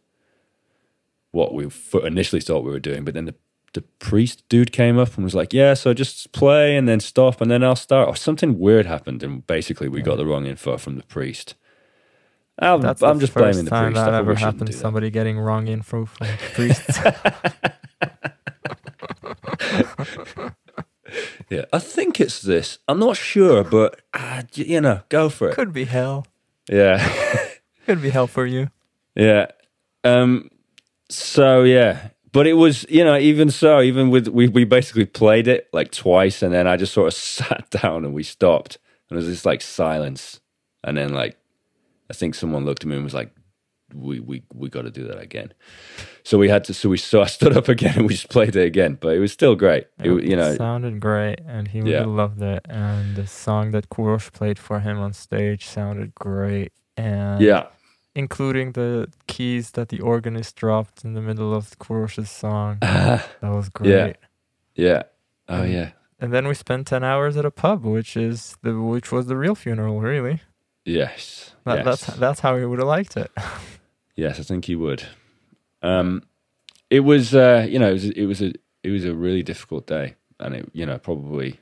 [1.32, 1.70] what we
[2.04, 3.36] initially thought we were doing, but then the
[3.74, 7.42] the priest dude came up and was like, "Yeah, so just play and then stop
[7.42, 10.78] and then I'll start." Or something weird happened, and basically we got the wrong info
[10.78, 11.56] from the priest.
[12.60, 14.02] I'm the just first blaming the time priest.
[14.02, 14.74] I that ever happened.
[14.74, 16.90] Somebody getting wrong info from the priest.
[21.50, 22.78] Yeah, I think it's this.
[22.88, 25.56] I'm not sure, but uh, you know, go for it.
[25.56, 26.26] Could be hell.
[26.70, 27.00] Yeah,
[27.86, 28.70] Could be hell for you.
[29.16, 29.48] yeah.
[30.04, 30.50] Um.
[31.10, 35.48] So yeah, but it was you know even so even with we we basically played
[35.48, 38.78] it like twice, and then I just sort of sat down and we stopped,
[39.10, 40.42] and there was this like silence,
[40.84, 41.38] and then like
[42.10, 43.32] I think someone looked at me and was like,
[43.98, 45.54] "We we we got to do that again."
[46.24, 46.74] So we had to.
[46.74, 49.20] So we so I stood up again and we just played it again, but it
[49.20, 49.88] was still great.
[50.04, 52.06] It, It you know, sounded great, and he really Yeah.
[52.06, 52.62] loved it.
[52.70, 57.68] And the song that Kurosh played for him on stage sounded great, and yeah,
[58.16, 62.78] including the keys that the organist dropped in the middle of Kurosh's song.
[62.82, 63.28] yeah, uh-huh.
[63.42, 64.16] That was great.
[64.76, 65.04] yeah.
[65.50, 65.90] Oh And- yeah,
[66.20, 69.38] And then we spent ten hours at a pub, which is the which was the
[69.38, 70.42] real funeral, really.
[70.86, 71.86] yes, That, yes.
[71.86, 73.32] That's that's how he would have liked it.
[74.18, 75.04] Yes, I think he would.
[75.82, 76.24] Um,
[76.90, 78.54] it was, uh, you know, it was, it was a,
[78.84, 81.60] it was a really difficult day, and it, you know, probably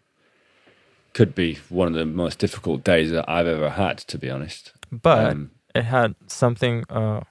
[1.14, 4.74] could be one of the most difficult days that I've ever had, to be honest.
[4.92, 6.84] But Um, it had something.
[6.90, 7.22] Uh,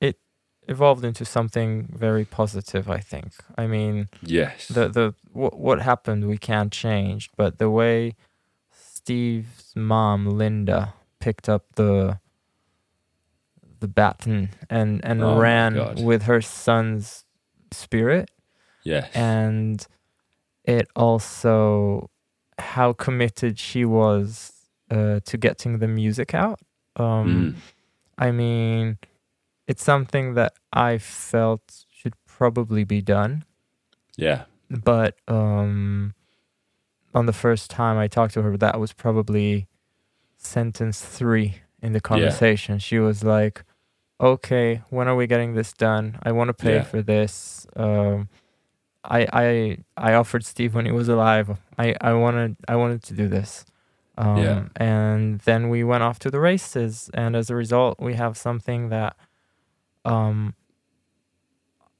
[0.00, 0.18] it
[0.68, 2.88] evolved into something very positive.
[2.88, 3.32] I think.
[3.58, 8.14] I mean, yes, the the what what happened we can't change, but the way
[8.70, 12.18] Steve's mom Linda picked up the
[13.82, 15.74] the baton and and Oh ran
[16.04, 17.24] with her son's
[17.70, 18.30] spirit.
[18.84, 19.86] Yes, and
[20.64, 22.10] it also
[22.58, 24.52] how committed she was
[24.90, 26.60] uh, to getting the music out.
[26.96, 27.54] Um, Mm,
[28.18, 28.98] I mean,
[29.66, 33.44] it's something that I felt should probably be done,
[34.16, 36.14] yeah, but um,
[37.14, 39.66] on the first time I talked to her, that was probably
[40.36, 42.78] sentence three in the conversation.
[42.78, 43.64] She was like,
[44.22, 46.18] "Okay, when are we getting this done?
[46.22, 46.82] I want to pay Yeah.
[46.84, 48.28] for this." Um,
[49.04, 51.58] I I I offered Steve when he was alive.
[51.78, 53.64] I I wanted I wanted to do this.
[54.16, 54.64] Um, Yeah.
[54.76, 58.90] And then we went off to the races, and as a result, we have something
[58.90, 59.16] that
[60.04, 60.54] um,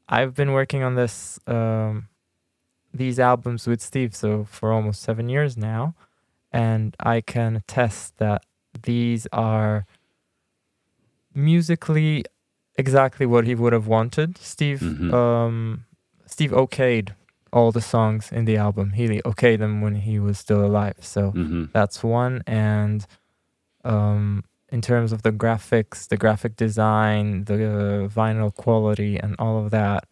[0.09, 2.09] I've been working on this um,
[2.95, 5.95] these albums with Steve so for almost seven years now,
[6.53, 8.45] and I can attest that
[8.83, 9.87] these are
[11.35, 12.25] musically
[12.77, 14.39] exactly what he would have wanted.
[14.39, 15.13] Steve Mhm.
[15.13, 15.85] um,
[16.27, 17.11] Steve okayed
[17.53, 18.91] all the songs in the album.
[18.93, 20.97] He okayed them when he was still alive.
[21.01, 22.43] So hmm that's one.
[22.47, 23.07] And
[23.85, 29.63] um, in terms of the graphics, the graphic design, the uh, vinyl quality, and all
[29.63, 30.05] of that,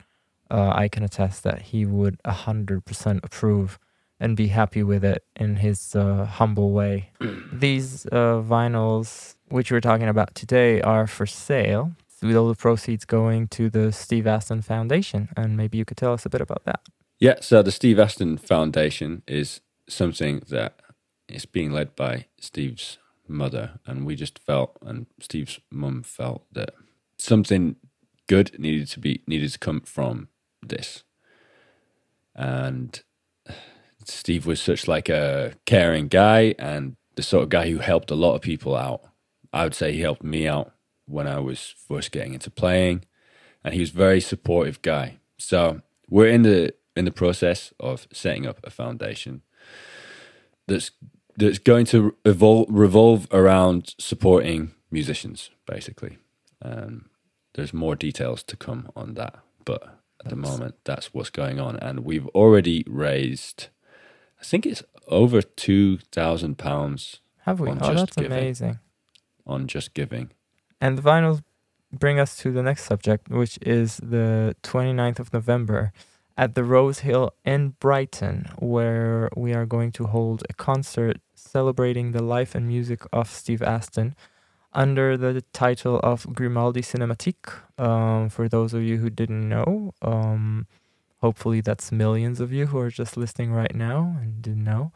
[0.50, 3.78] uh, I can attest that he would 100% approve
[4.20, 7.10] and be happy with it in his uh, humble way.
[7.52, 11.92] These uh, vinyls, which we're talking about today, are for sale.
[12.22, 15.30] With all the proceeds going to the Steve Aston Foundation.
[15.38, 16.80] And maybe you could tell us a bit about that.
[17.18, 20.80] Yeah, so the Steve Aston Foundation is something that
[21.28, 22.98] is being led by Steve's
[23.28, 26.74] mother, and we just felt, and Steve's mum felt that
[27.18, 27.76] something
[28.26, 30.28] good needed to be needed to come from
[30.62, 31.04] this,
[32.34, 33.02] and
[34.04, 38.14] Steve was such like a caring guy and the sort of guy who helped a
[38.14, 39.02] lot of people out.
[39.52, 40.72] I would say he helped me out
[41.06, 43.04] when I was first getting into playing,
[43.64, 45.18] and he was a very supportive guy.
[45.38, 49.42] So we're in the in the process of setting up a foundation
[50.66, 50.92] that's
[51.36, 56.18] that's going to evolve revolve around supporting musicians, basically.
[56.62, 57.06] Um,
[57.54, 59.82] there's more details to come on that, but
[60.24, 63.68] at the moment, that's what's going on, and we've already raised.
[64.40, 67.70] I think it's over two thousand pounds Have we?
[67.70, 68.32] On Oh, Just that's Giving.
[68.38, 68.78] amazing.
[69.46, 70.30] on JustGiving.
[70.80, 71.42] And the vinyls
[71.92, 75.92] bring us to the next subject, which is the 29th of November
[76.36, 82.12] at the Rose Hill in Brighton, where we are going to hold a concert celebrating
[82.12, 84.14] the life and music of Steve Aston
[84.72, 87.50] under the title of Grimaldi Cinematique.
[87.76, 90.66] Um, for those of you who didn't know, um,
[91.22, 94.92] hopefully that's millions of you who are just listening right now and didn't know.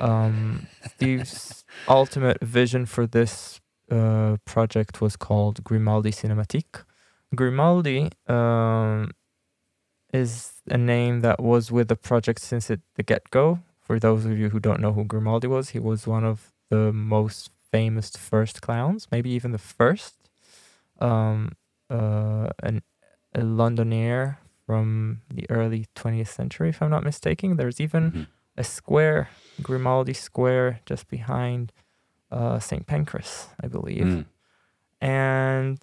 [0.00, 3.60] Um, Steve's ultimate vision for this
[3.90, 6.84] uh, project was called Grimaldi Cinematique.
[7.34, 9.10] Grimaldi um,
[10.12, 13.60] is a name that was with the project since it, the get go.
[13.80, 16.92] For those of you who don't know who Grimaldi was, he was one of the
[16.92, 20.14] most famous first clowns, maybe even the first.
[20.98, 21.52] Um,
[21.90, 22.82] uh, an,
[23.34, 27.56] a Londoner from the early 20th century, if I'm not mistaken.
[27.56, 28.26] There's even Mhm.
[28.56, 29.28] a square,
[29.62, 31.72] Grimaldi Square, just behind
[32.32, 32.86] uh, St.
[32.86, 34.04] Pancras, I believe.
[34.06, 34.24] Mm.
[35.00, 35.78] And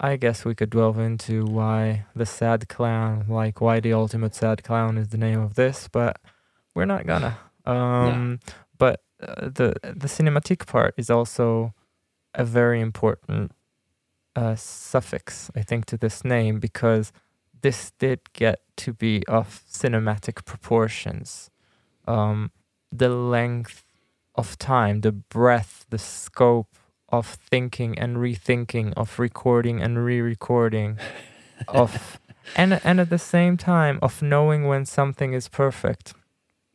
[0.00, 4.64] I guess we could delve into why the sad clown, like why the ultimate sad
[4.64, 6.20] clown is the name of this, but
[6.74, 7.38] we're not gonna.
[7.64, 8.40] Um,
[8.76, 11.72] But uh, the the cinematic part is also
[12.34, 13.52] a very important
[14.34, 17.12] uh, suffix, I think, to this name because
[17.64, 21.50] this did get to be of cinematic proportions.
[22.06, 22.50] Um,
[22.92, 23.84] the length
[24.34, 26.76] of time, the breadth, the scope
[27.08, 30.98] of thinking and rethinking, of recording and re-recording,
[31.68, 32.20] of
[32.54, 36.12] and and at the same time of knowing when something is perfect.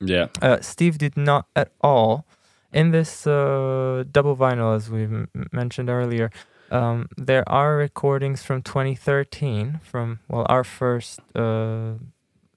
[0.01, 0.29] Yeah.
[0.41, 2.25] Uh, Steve did not at all
[2.73, 6.31] in this uh, double vinyl, as we m- mentioned earlier.
[6.71, 11.93] Um, there are recordings from 2013 from well our first uh,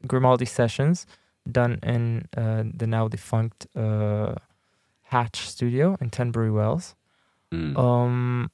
[0.06, 1.06] Grimaldi sessions
[1.50, 4.34] done in uh, the now defunct uh,
[5.02, 6.94] Hatch Studio in Tenbury Wells.
[7.52, 7.76] Mm.
[7.76, 8.50] Um,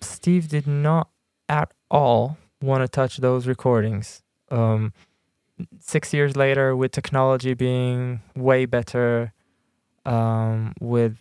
[0.00, 1.08] Steve did not
[1.48, 4.22] at all want to touch those recordings.
[4.50, 4.92] Um,
[5.78, 9.32] six years later, with technology being way better,
[10.04, 11.18] um, with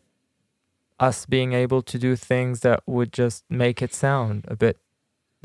[1.00, 4.78] us being able to do things that would just make it sound a bit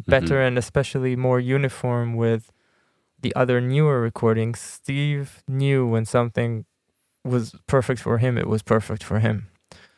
[0.07, 2.51] better and especially more uniform with
[3.21, 6.65] the other newer recordings, Steve knew when something
[7.25, 9.49] was perfect for him, it was perfect for him.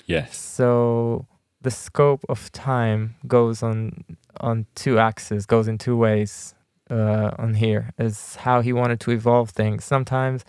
[0.07, 0.37] Yes.
[0.37, 1.27] So
[1.63, 4.05] the scope of time goes on
[4.41, 6.55] on two axes, goes in two ways
[6.91, 9.85] uh, on here, is how he wanted to evolve things.
[9.85, 10.45] Sometimes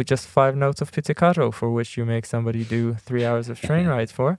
[0.00, 3.60] with just five notes of pizzicato, for which you make somebody do three hours of
[3.60, 4.38] train rides for,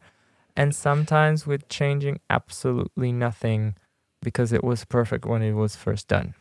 [0.57, 3.75] and sometimes with changing absolutely nothing
[4.23, 6.33] because it was perfect when it was first done.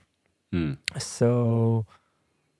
[0.54, 0.78] Mm.
[0.98, 1.84] So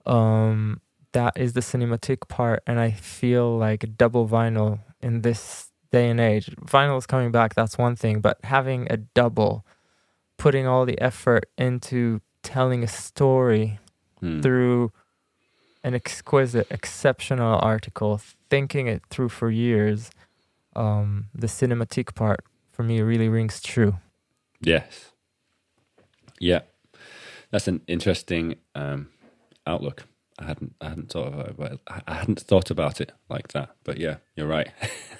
[0.04, 0.82] um
[1.12, 6.20] that is the cinematic part and I feel like double vinyl in this day and
[6.20, 6.54] age.
[6.76, 9.64] Vinyl is coming back, that's one thing, but having a double
[10.36, 13.78] putting all the effort into telling a story
[14.22, 14.42] Mm.
[14.42, 14.92] through
[15.82, 20.10] an exquisite, exceptional article, thinking it through for years,
[20.76, 23.96] um, the cinematic part for me really rings true.
[24.60, 25.12] Yes.
[26.38, 26.60] Yeah.
[27.50, 29.08] That's an interesting um,
[29.66, 30.04] outlook.
[30.38, 33.76] I hadn't I hadn't thought about it, but I hadn't thought about it like that.
[33.84, 34.70] But yeah, you're right.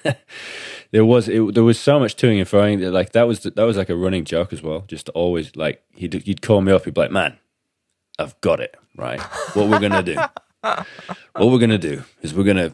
[0.91, 2.79] there was it, there was so much toing and throwing.
[2.79, 4.83] that, Like that was that was like a running joke as well.
[4.87, 6.85] Just always like he'd he'd call me up.
[6.85, 7.37] He'd be like, "Man,
[8.17, 9.21] I've got it right.
[9.53, 10.15] What we're gonna do?
[10.61, 10.85] What
[11.35, 12.73] we're gonna do is we're gonna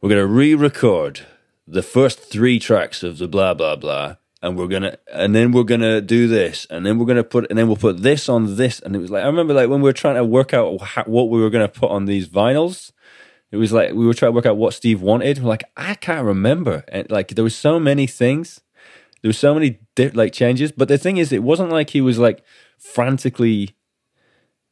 [0.00, 1.26] we're gonna re-record
[1.66, 5.64] the first three tracks of the blah blah blah." and we're gonna and then we're
[5.64, 8.80] gonna do this and then we're gonna put and then we'll put this on this
[8.80, 11.02] and it was like i remember like when we were trying to work out how,
[11.04, 12.92] what we were gonna put on these vinyls
[13.52, 15.38] it was like we were trying to work out what steve wanted.
[15.38, 16.84] We're like i can't remember.
[16.88, 18.60] And like there was so many things.
[19.22, 19.78] There were so many
[20.14, 20.72] like changes.
[20.72, 22.42] But the thing is it wasn't like he was like
[22.78, 23.75] frantically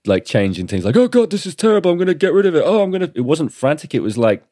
[0.07, 2.63] like changing things like oh god this is terrible i'm gonna get rid of it
[2.65, 4.43] oh i'm gonna it wasn't frantic it was like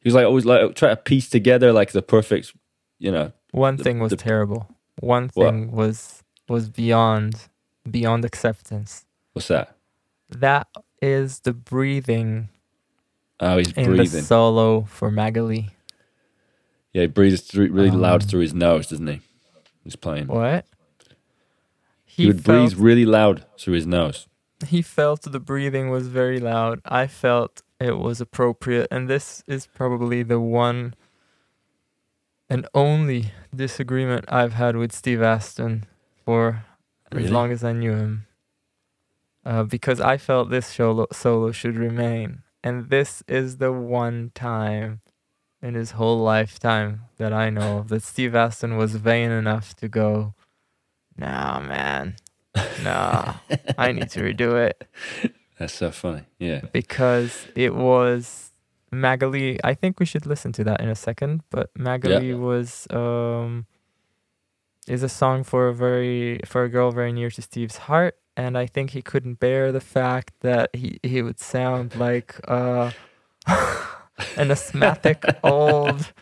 [0.00, 2.54] he was like always like trying to piece together like the perfect
[2.98, 4.68] you know One The- thing was the- terrible.
[5.00, 5.50] One What?
[5.50, 7.48] thing was was beyond
[7.90, 9.04] beyond acceptance.
[9.32, 9.74] what's that
[10.30, 10.66] That
[11.00, 12.48] is the breathing
[13.40, 14.20] Oh, he's in breathing.
[14.20, 15.70] the solo for Magali.
[16.92, 19.20] yeah, he breathes through, really loud Um, through his nose, doesn't he?
[19.84, 20.26] He's playing.
[20.26, 20.66] What?
[22.04, 24.26] He, would felt, breathe really loud through his nose.
[24.66, 26.80] He felt the breathing was very loud.
[26.84, 30.94] I felt it was appropriate, and this is probably the one
[32.50, 35.84] and only disagreement I've had with Steve Aston
[36.24, 36.64] for
[37.12, 37.24] Really?
[37.24, 38.26] as long as I knew him.
[39.44, 42.42] Uh, because I felt this solo, solo should remain.
[42.62, 45.00] And this is the one time
[45.62, 49.88] in his whole lifetime that I know of that Steve Aston was vain enough to
[49.88, 50.34] go,
[51.16, 52.16] nah, man,
[52.82, 53.34] nah,
[53.76, 54.86] I need to redo it.
[55.58, 56.22] That's so funny.
[56.38, 56.62] Yeah.
[56.72, 58.52] Because it was
[58.90, 59.62] Magali.
[59.64, 63.66] I think we should listen to that in a second, but Magali was um
[64.86, 68.56] is a song for a very for a girl very near to Steve's heart and
[68.56, 72.90] I think he couldn't bear the fact that he he would sound like uh
[74.36, 76.12] an asthmatic old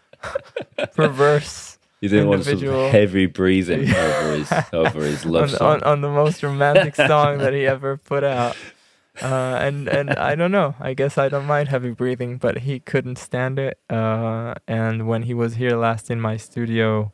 [0.95, 5.69] perverse He didn't want some heavy breathing over his over his love on, song.
[5.75, 8.57] on, on the most romantic song that he ever put out.
[9.23, 10.75] Uh, and and I don't know.
[10.79, 13.79] I guess I don't mind heavy breathing, but he couldn't stand it.
[13.89, 17.13] Uh, and when he was here last in my studio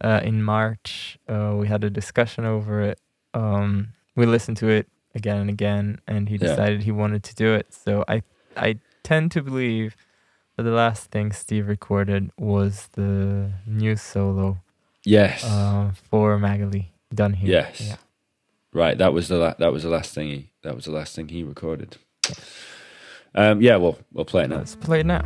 [0.00, 3.00] uh, in March, uh, we had a discussion over it.
[3.34, 6.50] Um, we listened to it again and again, and he Yeah.
[6.50, 7.74] decided he wanted to do it.
[7.74, 8.22] So I
[8.56, 9.96] I tend to believe
[10.56, 14.58] the last thing Steve recorded was the new solo
[15.04, 15.44] Yes.
[15.44, 17.50] uh, for Magali done here.
[17.50, 17.80] Yes.
[17.80, 17.96] Yeah.
[18.72, 18.96] Right.
[18.96, 21.28] That was the la- that was the last thing he that was the last thing
[21.28, 21.96] he recorded.
[23.34, 23.76] Um, yeah.
[23.76, 24.58] Well, we'll play it now.
[24.58, 25.22] Let's play it now.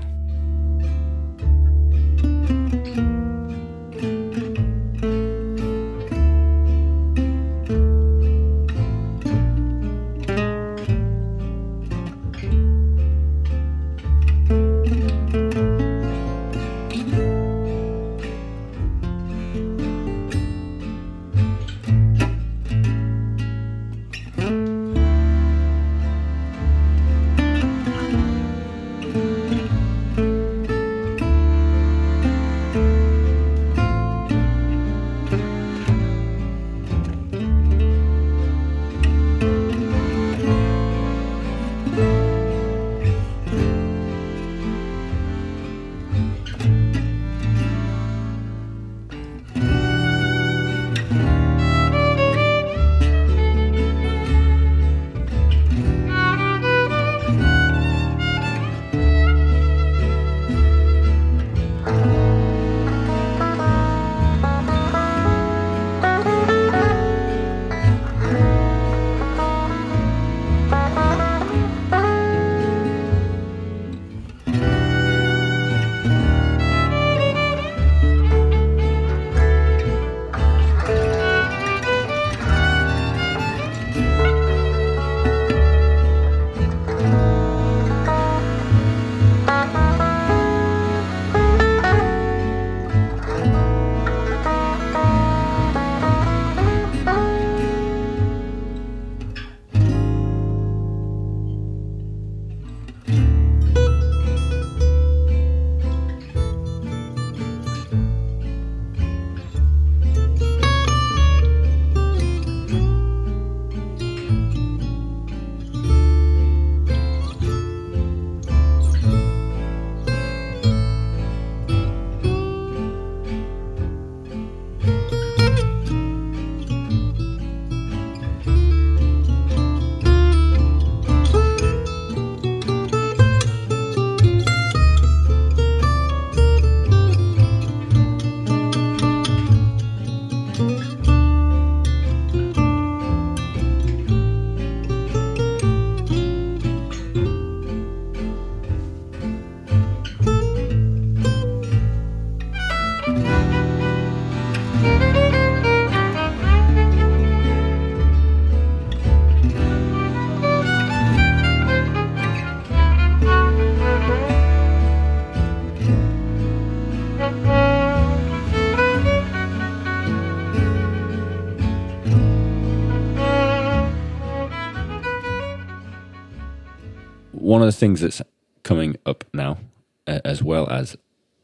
[177.66, 178.22] Of the things that's
[178.62, 179.58] coming up now,
[180.06, 180.96] uh, as well as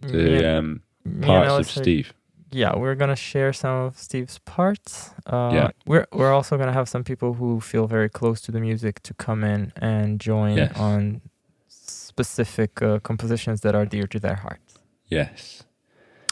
[0.00, 0.82] the Yeah, um
[1.22, 2.12] parts of Ellis are- Steve.
[2.52, 5.10] yeah, we're gonna share some of Steve's parts.
[5.26, 5.68] Uh, Yeah.
[5.86, 9.14] we're we're also gonna have some people who feel very close to the music to
[9.14, 10.72] come in and join Yes.
[10.78, 11.20] on
[11.68, 14.78] specific uh, compositions that are dear to their hearts.
[15.08, 15.64] Yes.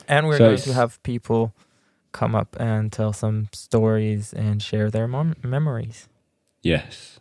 [0.09, 1.55] And we're So going to have people
[2.13, 6.09] come up and tell some stories and share their mom- memories.
[6.63, 7.21] Yes.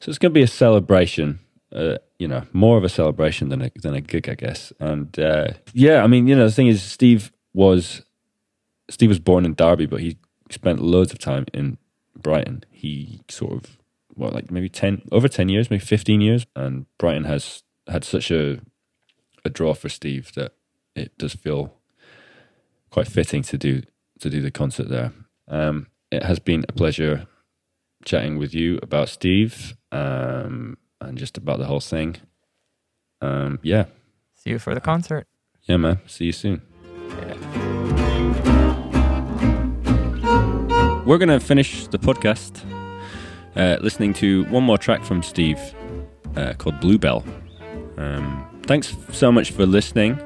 [0.00, 1.40] So it's going to be a celebration,
[1.72, 4.72] uh, you know, more of a celebration than a, than a gig, I guess.
[4.78, 8.02] And uh, yeah, I mean, you know, the thing is, Steve was
[8.90, 10.18] Steve was born in Derby, but he
[10.50, 11.78] spent loads of time in
[12.16, 12.64] Brighton.
[12.70, 13.78] He sort of
[14.08, 18.30] what like maybe ten over ten years, maybe fifteen years, and Brighton has had such
[18.30, 18.60] a
[19.44, 20.52] a draw for Steve that
[20.94, 21.74] it does feel
[22.94, 23.82] quite fitting to do
[24.20, 25.10] to do the concert there.
[25.48, 27.26] Um, it has been a pleasure
[28.04, 32.16] chatting with you about Steve um, and just about the whole thing.
[33.20, 33.86] Um, yeah,
[34.36, 35.26] See you for the concert.
[35.62, 35.98] yeah, man.
[36.06, 36.62] See you soon.
[41.04, 42.62] We're going to finish the podcast
[43.56, 45.58] uh, listening to one more track from Steve
[46.36, 47.24] uh, called Bluebell.
[47.96, 50.18] Um, thanks so much for listening.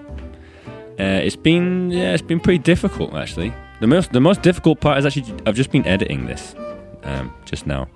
[0.98, 3.52] Uh, it's been yeah, it's been pretty difficult actually.
[3.80, 6.54] The most the most difficult part is actually I've just been editing this
[7.04, 7.88] um, just now,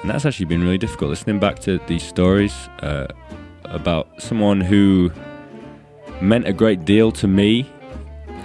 [0.00, 3.06] and that's actually been really difficult listening back to these stories uh,
[3.64, 5.10] about someone who
[6.22, 7.66] meant a great deal to me.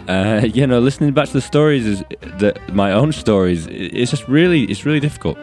[0.10, 2.04] Uh, you know, listening back to the stories is
[2.40, 3.68] that my own stories.
[3.68, 5.38] It's just really, it's really difficult.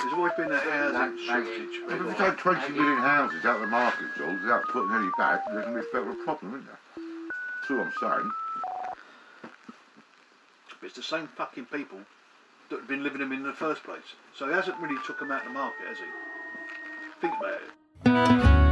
[0.00, 1.80] There's always been a housing shortage.
[1.88, 5.42] If we take 20 million houses out of the market, George, without putting any back,
[5.52, 6.78] there's going to be a bit of a problem, isn't there?
[7.60, 8.32] That's all I'm saying.
[10.80, 11.98] But it's the same fucking people
[12.70, 14.00] that have been living them in the first place.
[14.36, 16.04] So he hasn't really took them out of the market, has he?
[17.20, 18.69] Think about it.